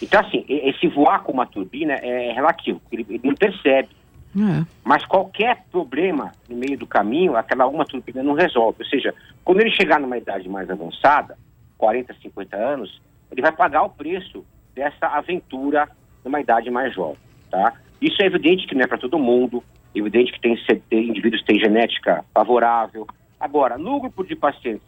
Então, 0.00 0.20
assim, 0.20 0.44
esse 0.48 0.86
voar 0.88 1.22
com 1.24 1.32
uma 1.32 1.46
turbina 1.46 1.94
é 1.94 2.32
relativo, 2.32 2.80
ele, 2.92 3.04
ele 3.08 3.20
não 3.24 3.34
percebe. 3.34 3.88
É. 4.36 4.64
Mas 4.84 5.04
qualquer 5.04 5.64
problema 5.72 6.30
no 6.48 6.56
meio 6.56 6.78
do 6.78 6.86
caminho, 6.86 7.36
aquela 7.36 7.66
uma 7.66 7.84
turbina 7.84 8.22
não 8.22 8.34
resolve. 8.34 8.82
Ou 8.84 8.88
seja, 8.88 9.12
quando 9.44 9.60
ele 9.60 9.72
chegar 9.72 9.98
numa 9.98 10.16
idade 10.16 10.48
mais 10.48 10.70
avançada, 10.70 11.36
40, 11.80 12.14
50 12.22 12.56
anos, 12.56 13.00
ele 13.32 13.40
vai 13.40 13.50
pagar 13.52 13.82
o 13.82 13.88
preço 13.88 14.44
dessa 14.74 15.06
aventura 15.06 15.88
numa 16.22 16.38
idade 16.40 16.70
mais 16.70 16.94
jovem, 16.94 17.16
tá? 17.50 17.72
Isso 18.00 18.22
é 18.22 18.26
evidente 18.26 18.66
que 18.66 18.74
não 18.74 18.82
é 18.82 18.86
para 18.86 18.98
todo 18.98 19.18
mundo, 19.18 19.64
evidente 19.94 20.30
que 20.32 20.40
tem, 20.40 20.54
tem 20.90 21.08
indivíduos 21.08 21.40
que 21.40 21.46
têm 21.48 21.58
genética 21.58 22.22
favorável. 22.34 23.06
Agora, 23.38 23.78
no 23.78 23.98
grupo 23.98 24.22
de 24.24 24.36
pacientes 24.36 24.86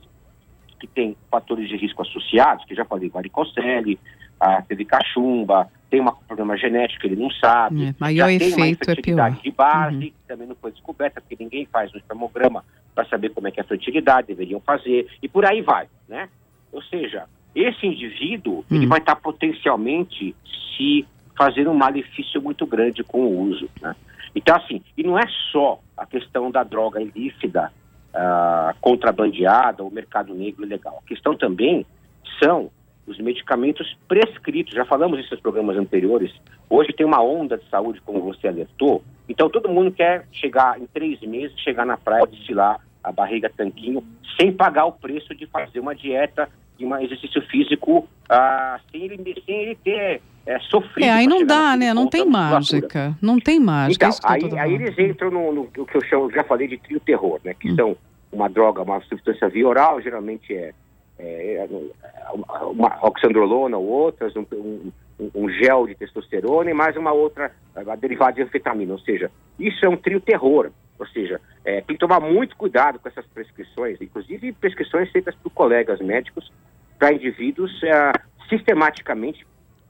que 0.78 0.86
tem 0.86 1.16
fatores 1.30 1.68
de 1.68 1.76
risco 1.76 2.02
associados, 2.02 2.64
que 2.66 2.74
já 2.74 2.84
falei, 2.84 3.08
varicocele, 3.08 3.98
a 4.38 4.60
teve 4.62 4.84
cachumba, 4.84 5.68
tem 5.88 6.00
um 6.00 6.10
problema 6.26 6.56
genético 6.56 7.00
que 7.02 7.06
ele 7.06 7.16
não 7.22 7.30
sabe. 7.30 7.86
É, 7.88 7.94
maior 7.98 8.26
já 8.26 8.32
efeito 8.32 8.54
tem 8.54 8.62
uma 8.64 8.66
é 8.66 8.70
infertilidade 8.70 9.36
pior. 9.36 9.42
de 9.44 9.56
base, 9.56 9.94
Uhum. 9.94 10.00
que 10.02 10.14
também 10.26 10.46
não 10.48 10.56
foi 10.56 10.72
descoberta, 10.72 11.20
porque 11.20 11.36
ninguém 11.42 11.64
faz 11.66 11.94
um 11.94 11.98
espermograma 11.98 12.64
para 12.94 13.04
saber 13.06 13.30
como 13.30 13.46
é 13.48 13.50
que 13.50 13.60
é 13.60 13.62
a 13.62 13.66
fertilidade, 13.66 14.26
deveriam 14.26 14.60
fazer, 14.60 15.06
e 15.22 15.28
por 15.28 15.46
aí 15.46 15.62
vai, 15.62 15.86
né? 16.08 16.28
Ou 16.72 16.82
seja, 16.82 17.24
esse 17.54 17.86
indivíduo, 17.86 18.64
ele 18.70 18.86
Hum. 18.86 18.88
vai 18.88 18.98
estar 18.98 19.16
potencialmente 19.16 20.34
se 20.76 21.06
fazendo 21.36 21.70
um 21.70 21.74
malefício 21.74 22.40
muito 22.40 22.66
grande 22.66 23.04
com 23.04 23.20
o 23.26 23.40
uso, 23.42 23.68
né? 23.80 23.94
Então, 24.34 24.56
assim, 24.56 24.82
e 24.96 25.02
não 25.02 25.18
é 25.18 25.26
só 25.50 25.78
a 25.96 26.06
questão 26.06 26.50
da 26.50 26.62
droga 26.62 27.00
ilícita, 27.00 27.70
ah, 28.14 28.74
contrabandeada, 28.80 29.82
ou 29.82 29.90
mercado 29.90 30.34
negro 30.34 30.64
ilegal. 30.64 31.02
A 31.04 31.08
questão 31.08 31.36
também 31.36 31.84
são 32.42 32.70
os 33.06 33.18
medicamentos 33.18 33.94
prescritos. 34.08 34.74
Já 34.74 34.84
falamos 34.84 35.18
isso 35.20 35.30
nos 35.32 35.40
programas 35.40 35.76
anteriores. 35.76 36.32
Hoje 36.70 36.92
tem 36.92 37.04
uma 37.04 37.22
onda 37.22 37.58
de 37.58 37.68
saúde, 37.68 38.00
como 38.02 38.20
você 38.22 38.48
alertou. 38.48 39.02
Então 39.28 39.50
todo 39.50 39.68
mundo 39.68 39.92
quer 39.92 40.26
chegar 40.32 40.80
em 40.80 40.86
três 40.86 41.20
meses, 41.20 41.58
chegar 41.60 41.84
na 41.84 41.96
praia, 41.96 42.26
destilar 42.26 42.80
a 43.02 43.10
barriga 43.12 43.50
tanquinho, 43.54 44.02
sem 44.40 44.52
pagar 44.52 44.86
o 44.86 44.92
preço 44.92 45.34
de 45.34 45.46
fazer 45.46 45.80
uma 45.80 45.94
dieta 45.94 46.48
um 46.84 46.96
exercício 46.98 47.40
físico 47.42 48.08
ah, 48.28 48.78
sem, 48.90 49.02
ele, 49.04 49.42
sem 49.46 49.54
ele 49.62 49.74
ter 49.76 50.20
é, 50.46 50.58
sofrido. 50.60 51.06
É, 51.06 51.10
aí 51.10 51.26
não 51.26 51.44
dá, 51.44 51.76
né? 51.76 51.92
Não 51.94 52.02
ponto 52.04 52.12
tem 52.12 52.26
mágica. 52.26 53.16
Não 53.22 53.38
tem 53.38 53.60
mágica. 53.60 54.08
Então, 54.08 54.58
é 54.58 54.60
aí, 54.60 54.70
aí 54.70 54.74
eles 54.74 54.98
entram 54.98 55.30
no, 55.30 55.52
no- 55.52 55.70
no 55.76 55.86
que 55.86 55.96
eu 55.96 56.04
chamo, 56.04 56.30
já 56.30 56.42
falei 56.44 56.66
de 56.68 56.78
trio 56.78 56.98
terror, 57.00 57.40
né? 57.44 57.54
Que 57.54 57.70
Hum. 57.72 57.76
são 57.76 57.96
uma 58.32 58.48
droga, 58.48 58.82
uma 58.82 59.00
substância 59.02 59.48
via 59.48 59.68
oral, 59.68 60.00
geralmente 60.00 60.54
é, 60.54 60.72
é, 61.18 61.54
é 61.56 61.68
uma, 62.32 62.64
uma 62.66 62.98
oxandrolona 63.06 63.76
ou 63.76 63.86
outras, 63.86 64.34
um, 64.36 64.44
um- 64.52 64.92
um 65.34 65.48
gel 65.50 65.86
de 65.86 65.94
testosterona 65.94 66.70
e 66.70 66.74
mais 66.74 66.96
uma 66.96 67.12
outra, 67.12 67.52
a 67.76 67.94
derivada 67.94 68.32
de 68.32 68.42
anfetamina. 68.42 68.92
Ou 68.94 68.98
seja, 68.98 69.30
isso 69.58 69.84
é 69.84 69.88
um 69.88 69.96
trio 69.96 70.20
terror. 70.20 70.70
Ou 70.98 71.06
seja, 71.06 71.40
é, 71.64 71.80
tem 71.80 71.94
que 71.96 72.00
tomar 72.00 72.18
muito 72.20 72.56
cuidado 72.56 72.98
com 72.98 73.08
essas 73.08 73.24
prescrições, 73.26 74.00
inclusive 74.00 74.52
prescrições 74.52 75.10
feitas 75.12 75.34
por 75.36 75.50
colegas 75.50 76.00
médicos 76.00 76.50
para 77.02 77.12
indivíduos 77.12 77.82
é, 77.82 78.12
sistematicamente 78.48 79.44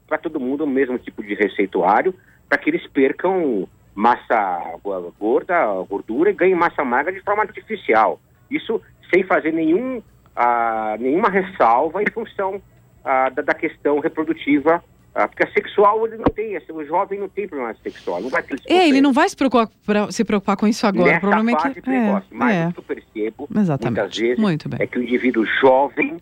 para 0.07 0.17
todo 0.17 0.39
mundo 0.39 0.63
o 0.63 0.67
mesmo 0.67 0.97
tipo 0.97 1.21
de 1.21 1.35
receituário, 1.35 2.15
para 2.49 2.57
que 2.57 2.71
eles 2.71 2.87
percam 2.87 3.69
massa 3.93 4.79
gorda, 5.19 5.63
gordura 5.87 6.31
e 6.31 6.33
ganhem 6.33 6.55
massa 6.55 6.83
magra 6.83 7.13
de 7.13 7.21
forma 7.21 7.43
artificial. 7.43 8.19
Isso 8.49 8.81
sem 9.13 9.23
fazer 9.23 9.53
nenhum, 9.53 10.01
ah, 10.35 10.95
nenhuma 10.99 11.29
ressalva 11.29 12.01
em 12.01 12.09
função 12.11 12.59
ah, 13.05 13.29
da, 13.29 13.43
da 13.43 13.53
questão 13.53 13.99
reprodutiva, 13.99 14.83
ah, 15.13 15.27
porque 15.27 15.43
a 15.43 15.51
sexual 15.51 16.07
ele 16.07 16.17
não 16.17 16.33
tem, 16.33 16.57
o 16.57 16.83
jovem 16.83 17.19
não 17.19 17.29
tem 17.29 17.47
problema 17.47 17.75
sexual, 17.83 18.21
não 18.21 18.29
vai 18.29 18.41
ter 18.41 18.55
esse 18.55 18.73
É, 18.73 18.89
ele 18.89 19.01
não 19.01 19.13
vai 19.13 19.29
se 19.29 19.37
preocupar, 19.37 19.67
pra- 19.85 20.11
se 20.11 20.25
preocupar 20.25 20.57
com 20.57 20.67
isso 20.67 20.87
agora. 20.87 21.05
Nessa 21.05 21.17
o 21.17 21.29
problema 21.29 21.51
é 21.51 21.55
que. 21.73 21.79
precoce. 21.79 22.27
Mas 22.31 22.55
é, 22.55 22.67
o 22.69 22.73
que 22.73 22.79
eu 22.79 22.83
percebo, 22.83 23.49
é, 23.55 23.59
exatamente. 23.59 24.39
muitas 24.39 24.67
vezes, 24.67 24.79
é 24.79 24.87
que 24.87 24.97
o 24.97 25.03
indivíduo 25.03 25.45
jovem 25.61 26.19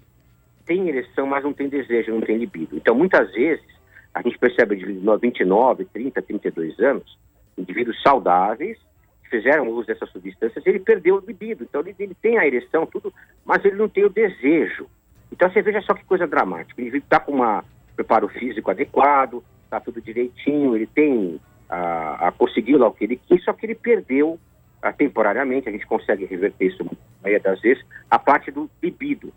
tem 0.71 0.87
ereção, 0.87 1.27
mas 1.27 1.43
não 1.43 1.51
tem 1.51 1.67
desejo, 1.67 2.13
não 2.13 2.21
tem 2.21 2.37
libido. 2.37 2.77
Então, 2.77 2.95
muitas 2.95 3.29
vezes, 3.33 3.65
a 4.13 4.21
gente 4.21 4.39
percebe 4.39 4.77
de 4.77 4.85
29, 4.85 5.83
30, 5.83 6.21
32 6.21 6.79
anos, 6.79 7.19
indivíduos 7.57 8.01
saudáveis, 8.01 8.77
que 9.21 9.29
fizeram 9.29 9.67
uso 9.67 9.87
dessas 9.87 10.09
substâncias, 10.11 10.65
ele 10.65 10.79
perdeu 10.79 11.15
o 11.17 11.25
libido. 11.27 11.65
Então, 11.65 11.81
ele, 11.81 11.93
ele 11.99 12.15
tem 12.15 12.37
a 12.37 12.47
ereção, 12.47 12.85
tudo, 12.85 13.13
mas 13.43 13.65
ele 13.65 13.75
não 13.75 13.89
tem 13.89 14.05
o 14.05 14.09
desejo. 14.09 14.87
Então, 15.29 15.51
você 15.51 15.61
veja 15.61 15.81
só 15.81 15.93
que 15.93 16.05
coisa 16.05 16.25
dramática. 16.25 16.79
Indivíduo 16.79 17.03
está 17.03 17.19
com 17.19 17.41
um 17.41 17.61
preparo 17.93 18.29
físico 18.29 18.71
adequado, 18.71 19.43
está 19.65 19.77
tudo 19.81 20.01
direitinho, 20.01 20.73
ele 20.73 20.87
tem, 20.87 21.37
a, 21.67 22.29
a, 22.29 22.31
conseguiu 22.31 22.79
lá 22.79 22.87
o 22.87 22.93
que 22.93 23.03
ele 23.03 23.19
quis, 23.27 23.43
só 23.43 23.51
que 23.51 23.65
ele 23.65 23.75
perdeu 23.75 24.39
ah, 24.81 24.93
temporariamente, 24.93 25.67
a 25.67 25.71
gente 25.73 25.85
consegue 25.85 26.23
reverter 26.23 26.67
isso, 26.67 26.81
a 26.81 27.23
maioria 27.23 27.43
das 27.43 27.59
vezes, 27.59 27.83
a 28.09 28.17
parte 28.17 28.51
do 28.51 28.69
libido. 28.81 29.33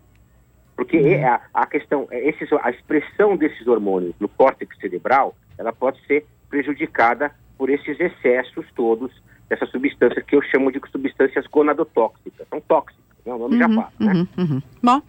Porque 0.76 0.98
Uhum. 0.98 1.06
é 1.06 1.24
a, 1.24 1.40
a 1.52 1.66
questão, 1.66 2.08
é 2.10 2.28
esses, 2.28 2.48
a 2.52 2.70
expressão 2.70 3.36
desses 3.36 3.66
hormônios 3.66 4.14
no 4.18 4.28
córtex 4.28 4.76
cerebral, 4.78 5.34
ela 5.56 5.72
pode 5.72 6.04
ser 6.06 6.26
prejudicada 6.48 7.30
por 7.56 7.70
esses 7.70 7.98
excessos 8.00 8.66
todos 8.74 9.12
dessas 9.48 9.70
substâncias 9.70 10.24
que 10.24 10.34
eu 10.34 10.42
chamo 10.42 10.72
de 10.72 10.80
substâncias 10.90 11.46
gonadotóxicas. 11.46 12.46
São 12.48 12.60
tóxicas, 12.60 13.04
né? 13.24 13.32
o 13.32 13.38
nome 13.38 13.58
já 13.58 13.66
Uhum, 13.66 13.74
fala, 13.74 13.90
né? 14.00 14.12
uhum, 14.12 14.44
uhum. 14.44 14.62
Bom, 14.82 15.00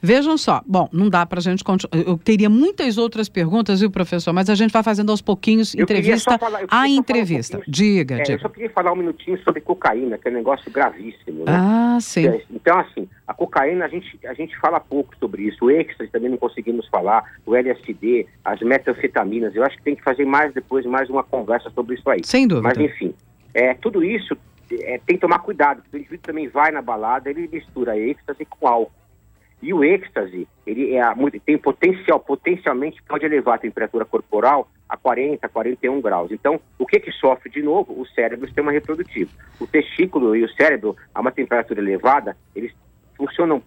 vejam 0.00 0.38
só. 0.38 0.62
Bom, 0.66 0.88
não 0.92 1.08
dá 1.08 1.26
pra 1.26 1.40
gente 1.40 1.64
continuar. 1.64 2.04
Eu 2.06 2.16
teria 2.16 2.48
muitas 2.48 2.96
outras 2.98 3.28
perguntas, 3.28 3.80
viu, 3.80 3.90
professor? 3.90 4.32
Mas 4.32 4.48
a 4.48 4.54
gente 4.54 4.70
vai 4.72 4.82
fazendo 4.82 5.10
aos 5.10 5.20
pouquinhos, 5.20 5.74
Eu 5.74 5.82
entrevista 5.82 6.38
falar- 6.38 6.62
eu 6.62 6.68
a 6.70 6.82
um 6.82 6.86
entrevista. 6.86 7.56
pouquinho- 7.58 7.72
diga, 7.74 8.14
É, 8.16 8.20
eu 8.20 8.24
diga. 8.24 8.38
só 8.38 8.48
queria 8.48 8.70
falar 8.70 8.92
um 8.92 8.96
minutinho 8.96 9.36
sobre 9.42 9.60
cocaína, 9.60 10.16
que 10.18 10.28
é 10.28 10.30
um 10.30 10.34
negócio 10.34 10.70
gravíssimo, 10.70 11.44
né? 11.44 11.52
Ah, 11.56 11.98
sim. 12.00 12.26
É, 12.28 12.42
Então, 12.50 12.78
assim, 12.78 13.08
a 13.26 13.34
cocaína, 13.34 13.84
a 13.84 13.88
gente, 13.88 14.18
a 14.26 14.34
gente 14.34 14.56
fala 14.58 14.78
pouco 14.78 15.14
sobre 15.18 15.42
isso. 15.42 15.64
O 15.64 15.70
êxtase 15.70 16.10
também 16.10 16.30
não 16.30 16.36
conseguimos 16.38 16.86
falar, 16.88 17.24
o 17.44 17.54
LSD, 17.56 18.26
as 18.44 18.60
metanfetaminas. 18.60 19.54
Eu 19.54 19.64
acho 19.64 19.76
que 19.76 19.82
tem 19.82 19.96
que 19.96 20.02
fazer 20.02 20.24
mais 20.24 20.54
depois, 20.54 20.86
mais 20.86 21.10
uma 21.10 21.22
conversa 21.24 21.70
sobre 21.70 21.96
isso 21.96 22.08
aí. 22.08 22.20
Sem 22.24 22.46
dúvida. 22.46 22.68
Mas, 22.68 22.78
enfim, 22.78 23.12
é, 23.52 23.74
tudo 23.74 24.02
isso 24.04 24.36
é, 24.72 24.98
tem 24.98 25.16
que 25.16 25.20
tomar 25.20 25.40
cuidado, 25.40 25.82
porque 25.82 25.96
o 25.96 26.00
indivíduo 26.00 26.26
também 26.26 26.48
vai 26.48 26.70
na 26.70 26.82
balada, 26.82 27.30
ele 27.30 27.48
mistura 27.52 27.98
êxtase 27.98 28.44
com 28.44 28.66
álcool. 28.66 28.92
E 29.62 29.72
o 29.72 29.82
êxtase, 29.82 30.46
ele 30.66 30.94
é 30.94 31.14
muito, 31.14 31.40
tem 31.40 31.56
potencial, 31.56 32.20
potencialmente 32.20 33.02
pode 33.02 33.24
elevar 33.24 33.54
a 33.54 33.58
temperatura 33.58 34.04
corporal 34.04 34.68
a 34.86 34.96
40, 34.96 35.48
41 35.48 36.00
graus. 36.00 36.30
Então, 36.30 36.60
o 36.78 36.84
que 36.84 37.00
que 37.00 37.10
sofre 37.12 37.50
de 37.50 37.62
novo? 37.62 37.98
O 37.98 38.06
cérebro 38.06 38.44
o 38.44 38.48
sistema 38.48 38.70
reprodutivo. 38.70 39.30
O 39.58 39.66
testículo 39.66 40.36
e 40.36 40.44
o 40.44 40.52
cérebro, 40.52 40.94
a 41.14 41.20
uma 41.20 41.32
temperatura 41.32 41.80
elevada, 41.80 42.36
eles 42.54 42.72
funcionam, 43.16 43.62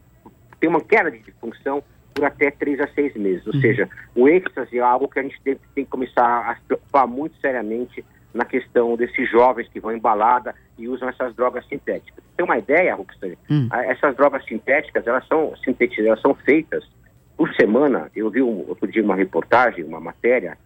tem 0.60 0.70
uma 0.70 0.82
queda 0.82 1.10
de 1.10 1.32
função 1.42 1.84
por 2.18 2.26
até 2.26 2.50
3 2.52 2.80
a 2.82 2.88
6 2.88 3.16
meses. 3.16 3.46
Ou 3.48 3.54
Uhum. 3.54 3.62
seja, 3.62 3.88
o 4.16 4.28
êxtase 4.28 4.78
é 4.78 4.82
algo 4.82 5.08
que 5.08 5.20
a 5.20 5.24
gente 5.24 5.40
tem, 5.42 5.56
tem 5.76 5.86
que 5.86 5.92
começar 5.92 6.50
a 6.50 6.56
se 6.56 6.62
preocupar 6.64 7.08
muito 7.08 7.38
seriamente 7.40 8.04
na 8.34 8.44
questão 8.44 8.96
desses 8.96 9.30
jovens 9.30 9.68
que 9.70 9.80
vão 9.80 9.92
em 9.92 10.00
balada 10.00 10.54
e 10.78 10.88
usam 10.88 11.08
essas 11.10 11.34
drogas 11.36 11.66
sintéticas. 11.68 12.24
Tem 12.36 12.46
uma 12.46 12.58
ideia, 12.58 12.96
Ruxley? 12.96 13.38
Hum. 13.50 13.68
Essas 13.72 14.16
drogas 14.16 14.44
sintéticas, 14.46 15.06
elas 15.08 15.26
são 15.28 15.56
sintetizadas, 15.64 16.08
elas 16.08 16.22
são 16.22 16.36
feitas 16.36 16.84
por 17.36 17.54
semana. 17.56 18.12
Eu 18.16 18.30
vi 18.30 18.42
um, 18.42 18.66
outro 18.68 18.88
dia 18.92 19.04
uma 19.04 19.16
reportagem, 19.16 19.84
uma 19.84 20.00
matéria, 20.00 20.58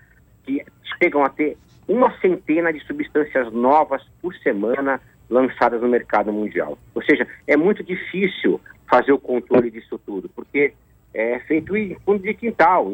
que 0.44 0.64
chegam 1.02 1.24
a 1.24 1.30
ter 1.30 1.58
uma 1.88 2.12
centena 2.20 2.72
de 2.74 2.80
substâncias 2.86 3.52
novas 3.52 4.02
por 4.22 4.34
semana 4.38 5.00
lançadas 5.30 5.82
no 5.82 5.88
mercado 5.88 6.32
mundial. 6.32 6.78
Ou 6.94 7.02
seja, 7.04 7.26
é 7.48 7.56
muito 7.56 7.84
difícil 7.84 8.60
fazer 8.90 9.14
o 9.14 9.20
controle 9.20 9.72
disso 9.72 9.98
tudo, 10.06 10.28
porque 10.36 10.74
é 11.14 11.40
feito 11.40 11.76
em 11.76 11.96
fundo 12.06 12.24
de 12.24 12.34
quintal. 12.34 12.90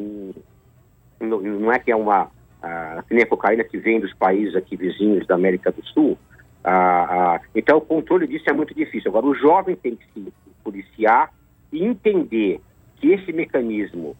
não, 1.19 1.41
não 1.41 1.71
é 1.71 1.79
que 1.79 1.91
é 1.91 1.95
uma 1.95 2.29
ah, 2.61 3.03
que 3.07 3.13
nem 3.13 3.23
a 3.23 3.27
cocaína 3.27 3.63
que 3.63 3.77
vem 3.77 3.99
dos 3.99 4.13
países 4.13 4.55
aqui 4.55 4.75
vizinhos 4.75 5.25
da 5.27 5.35
América 5.35 5.71
do 5.71 5.85
Sul. 5.85 6.17
Ah, 6.63 7.07
ah, 7.09 7.41
então 7.55 7.77
o 7.77 7.81
controle 7.81 8.27
disso 8.27 8.49
é 8.49 8.53
muito 8.53 8.73
difícil. 8.73 9.09
Agora 9.09 9.25
o 9.25 9.35
jovem 9.35 9.75
tem 9.75 9.95
que 9.95 10.05
se 10.13 10.33
policiar 10.63 11.31
e 11.71 11.83
entender 11.83 12.59
que 12.97 13.11
esse 13.11 13.31
mecanismo 13.31 14.15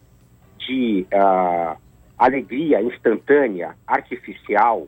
de 0.59 1.05
ah, 1.13 1.77
alegria 2.17 2.81
instantânea, 2.81 3.75
artificial, 3.85 4.87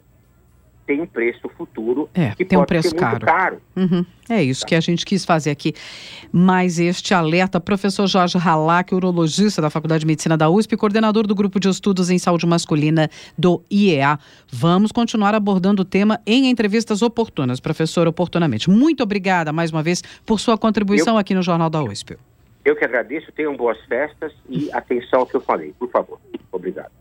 tem 0.89 0.99
um 0.99 1.05
preço 1.05 1.47
futuro 1.55 2.09
É, 2.15 2.31
que 2.31 2.43
tem 2.43 2.57
um 2.57 2.65
preço 2.65 2.95
caro. 2.95 3.23
caro. 3.23 3.61
Uhum. 3.75 4.03
É 4.27 4.41
isso 4.41 4.65
que 4.65 4.73
a 4.73 4.79
gente 4.79 5.05
quis 5.05 5.23
fazer 5.23 5.51
aqui. 5.51 5.71
Mas 6.31 6.79
este 6.79 7.13
alerta, 7.13 7.59
professor 7.59 8.07
Jorge 8.07 8.39
Halak, 8.39 8.95
urologista 8.95 9.61
da 9.61 9.69
Faculdade 9.69 9.99
de 9.99 10.07
Medicina 10.07 10.35
da 10.35 10.49
USP, 10.49 10.75
coordenador 10.75 11.27
do 11.27 11.35
Grupo 11.35 11.59
de 11.59 11.69
Estudos 11.69 12.09
em 12.09 12.17
Saúde 12.17 12.47
Masculina 12.47 13.07
do 13.37 13.63
IEA. 13.69 14.17
Vamos 14.51 14.91
continuar 14.91 15.35
abordando 15.35 15.83
o 15.83 15.85
tema 15.85 16.19
em 16.25 16.49
entrevistas 16.49 17.03
oportunas, 17.03 17.59
professor, 17.59 18.07
oportunamente. 18.07 18.67
Muito 18.67 19.03
obrigada, 19.03 19.53
mais 19.53 19.69
uma 19.71 19.83
vez, 19.83 20.01
por 20.25 20.39
sua 20.39 20.57
contribuição 20.57 21.19
aqui 21.19 21.35
no 21.35 21.43
Jornal 21.43 21.69
da 21.69 21.83
USP. 21.83 22.17
Eu 22.65 22.75
que 22.75 22.83
agradeço, 22.83 23.31
tenham 23.31 23.55
boas 23.55 23.77
festas 23.85 24.33
e 24.49 24.71
atenção 24.71 25.19
ao 25.19 25.27
que 25.27 25.35
eu 25.35 25.41
falei, 25.41 25.71
por 25.77 25.91
favor. 25.91 26.19
Obrigado. 26.51 26.98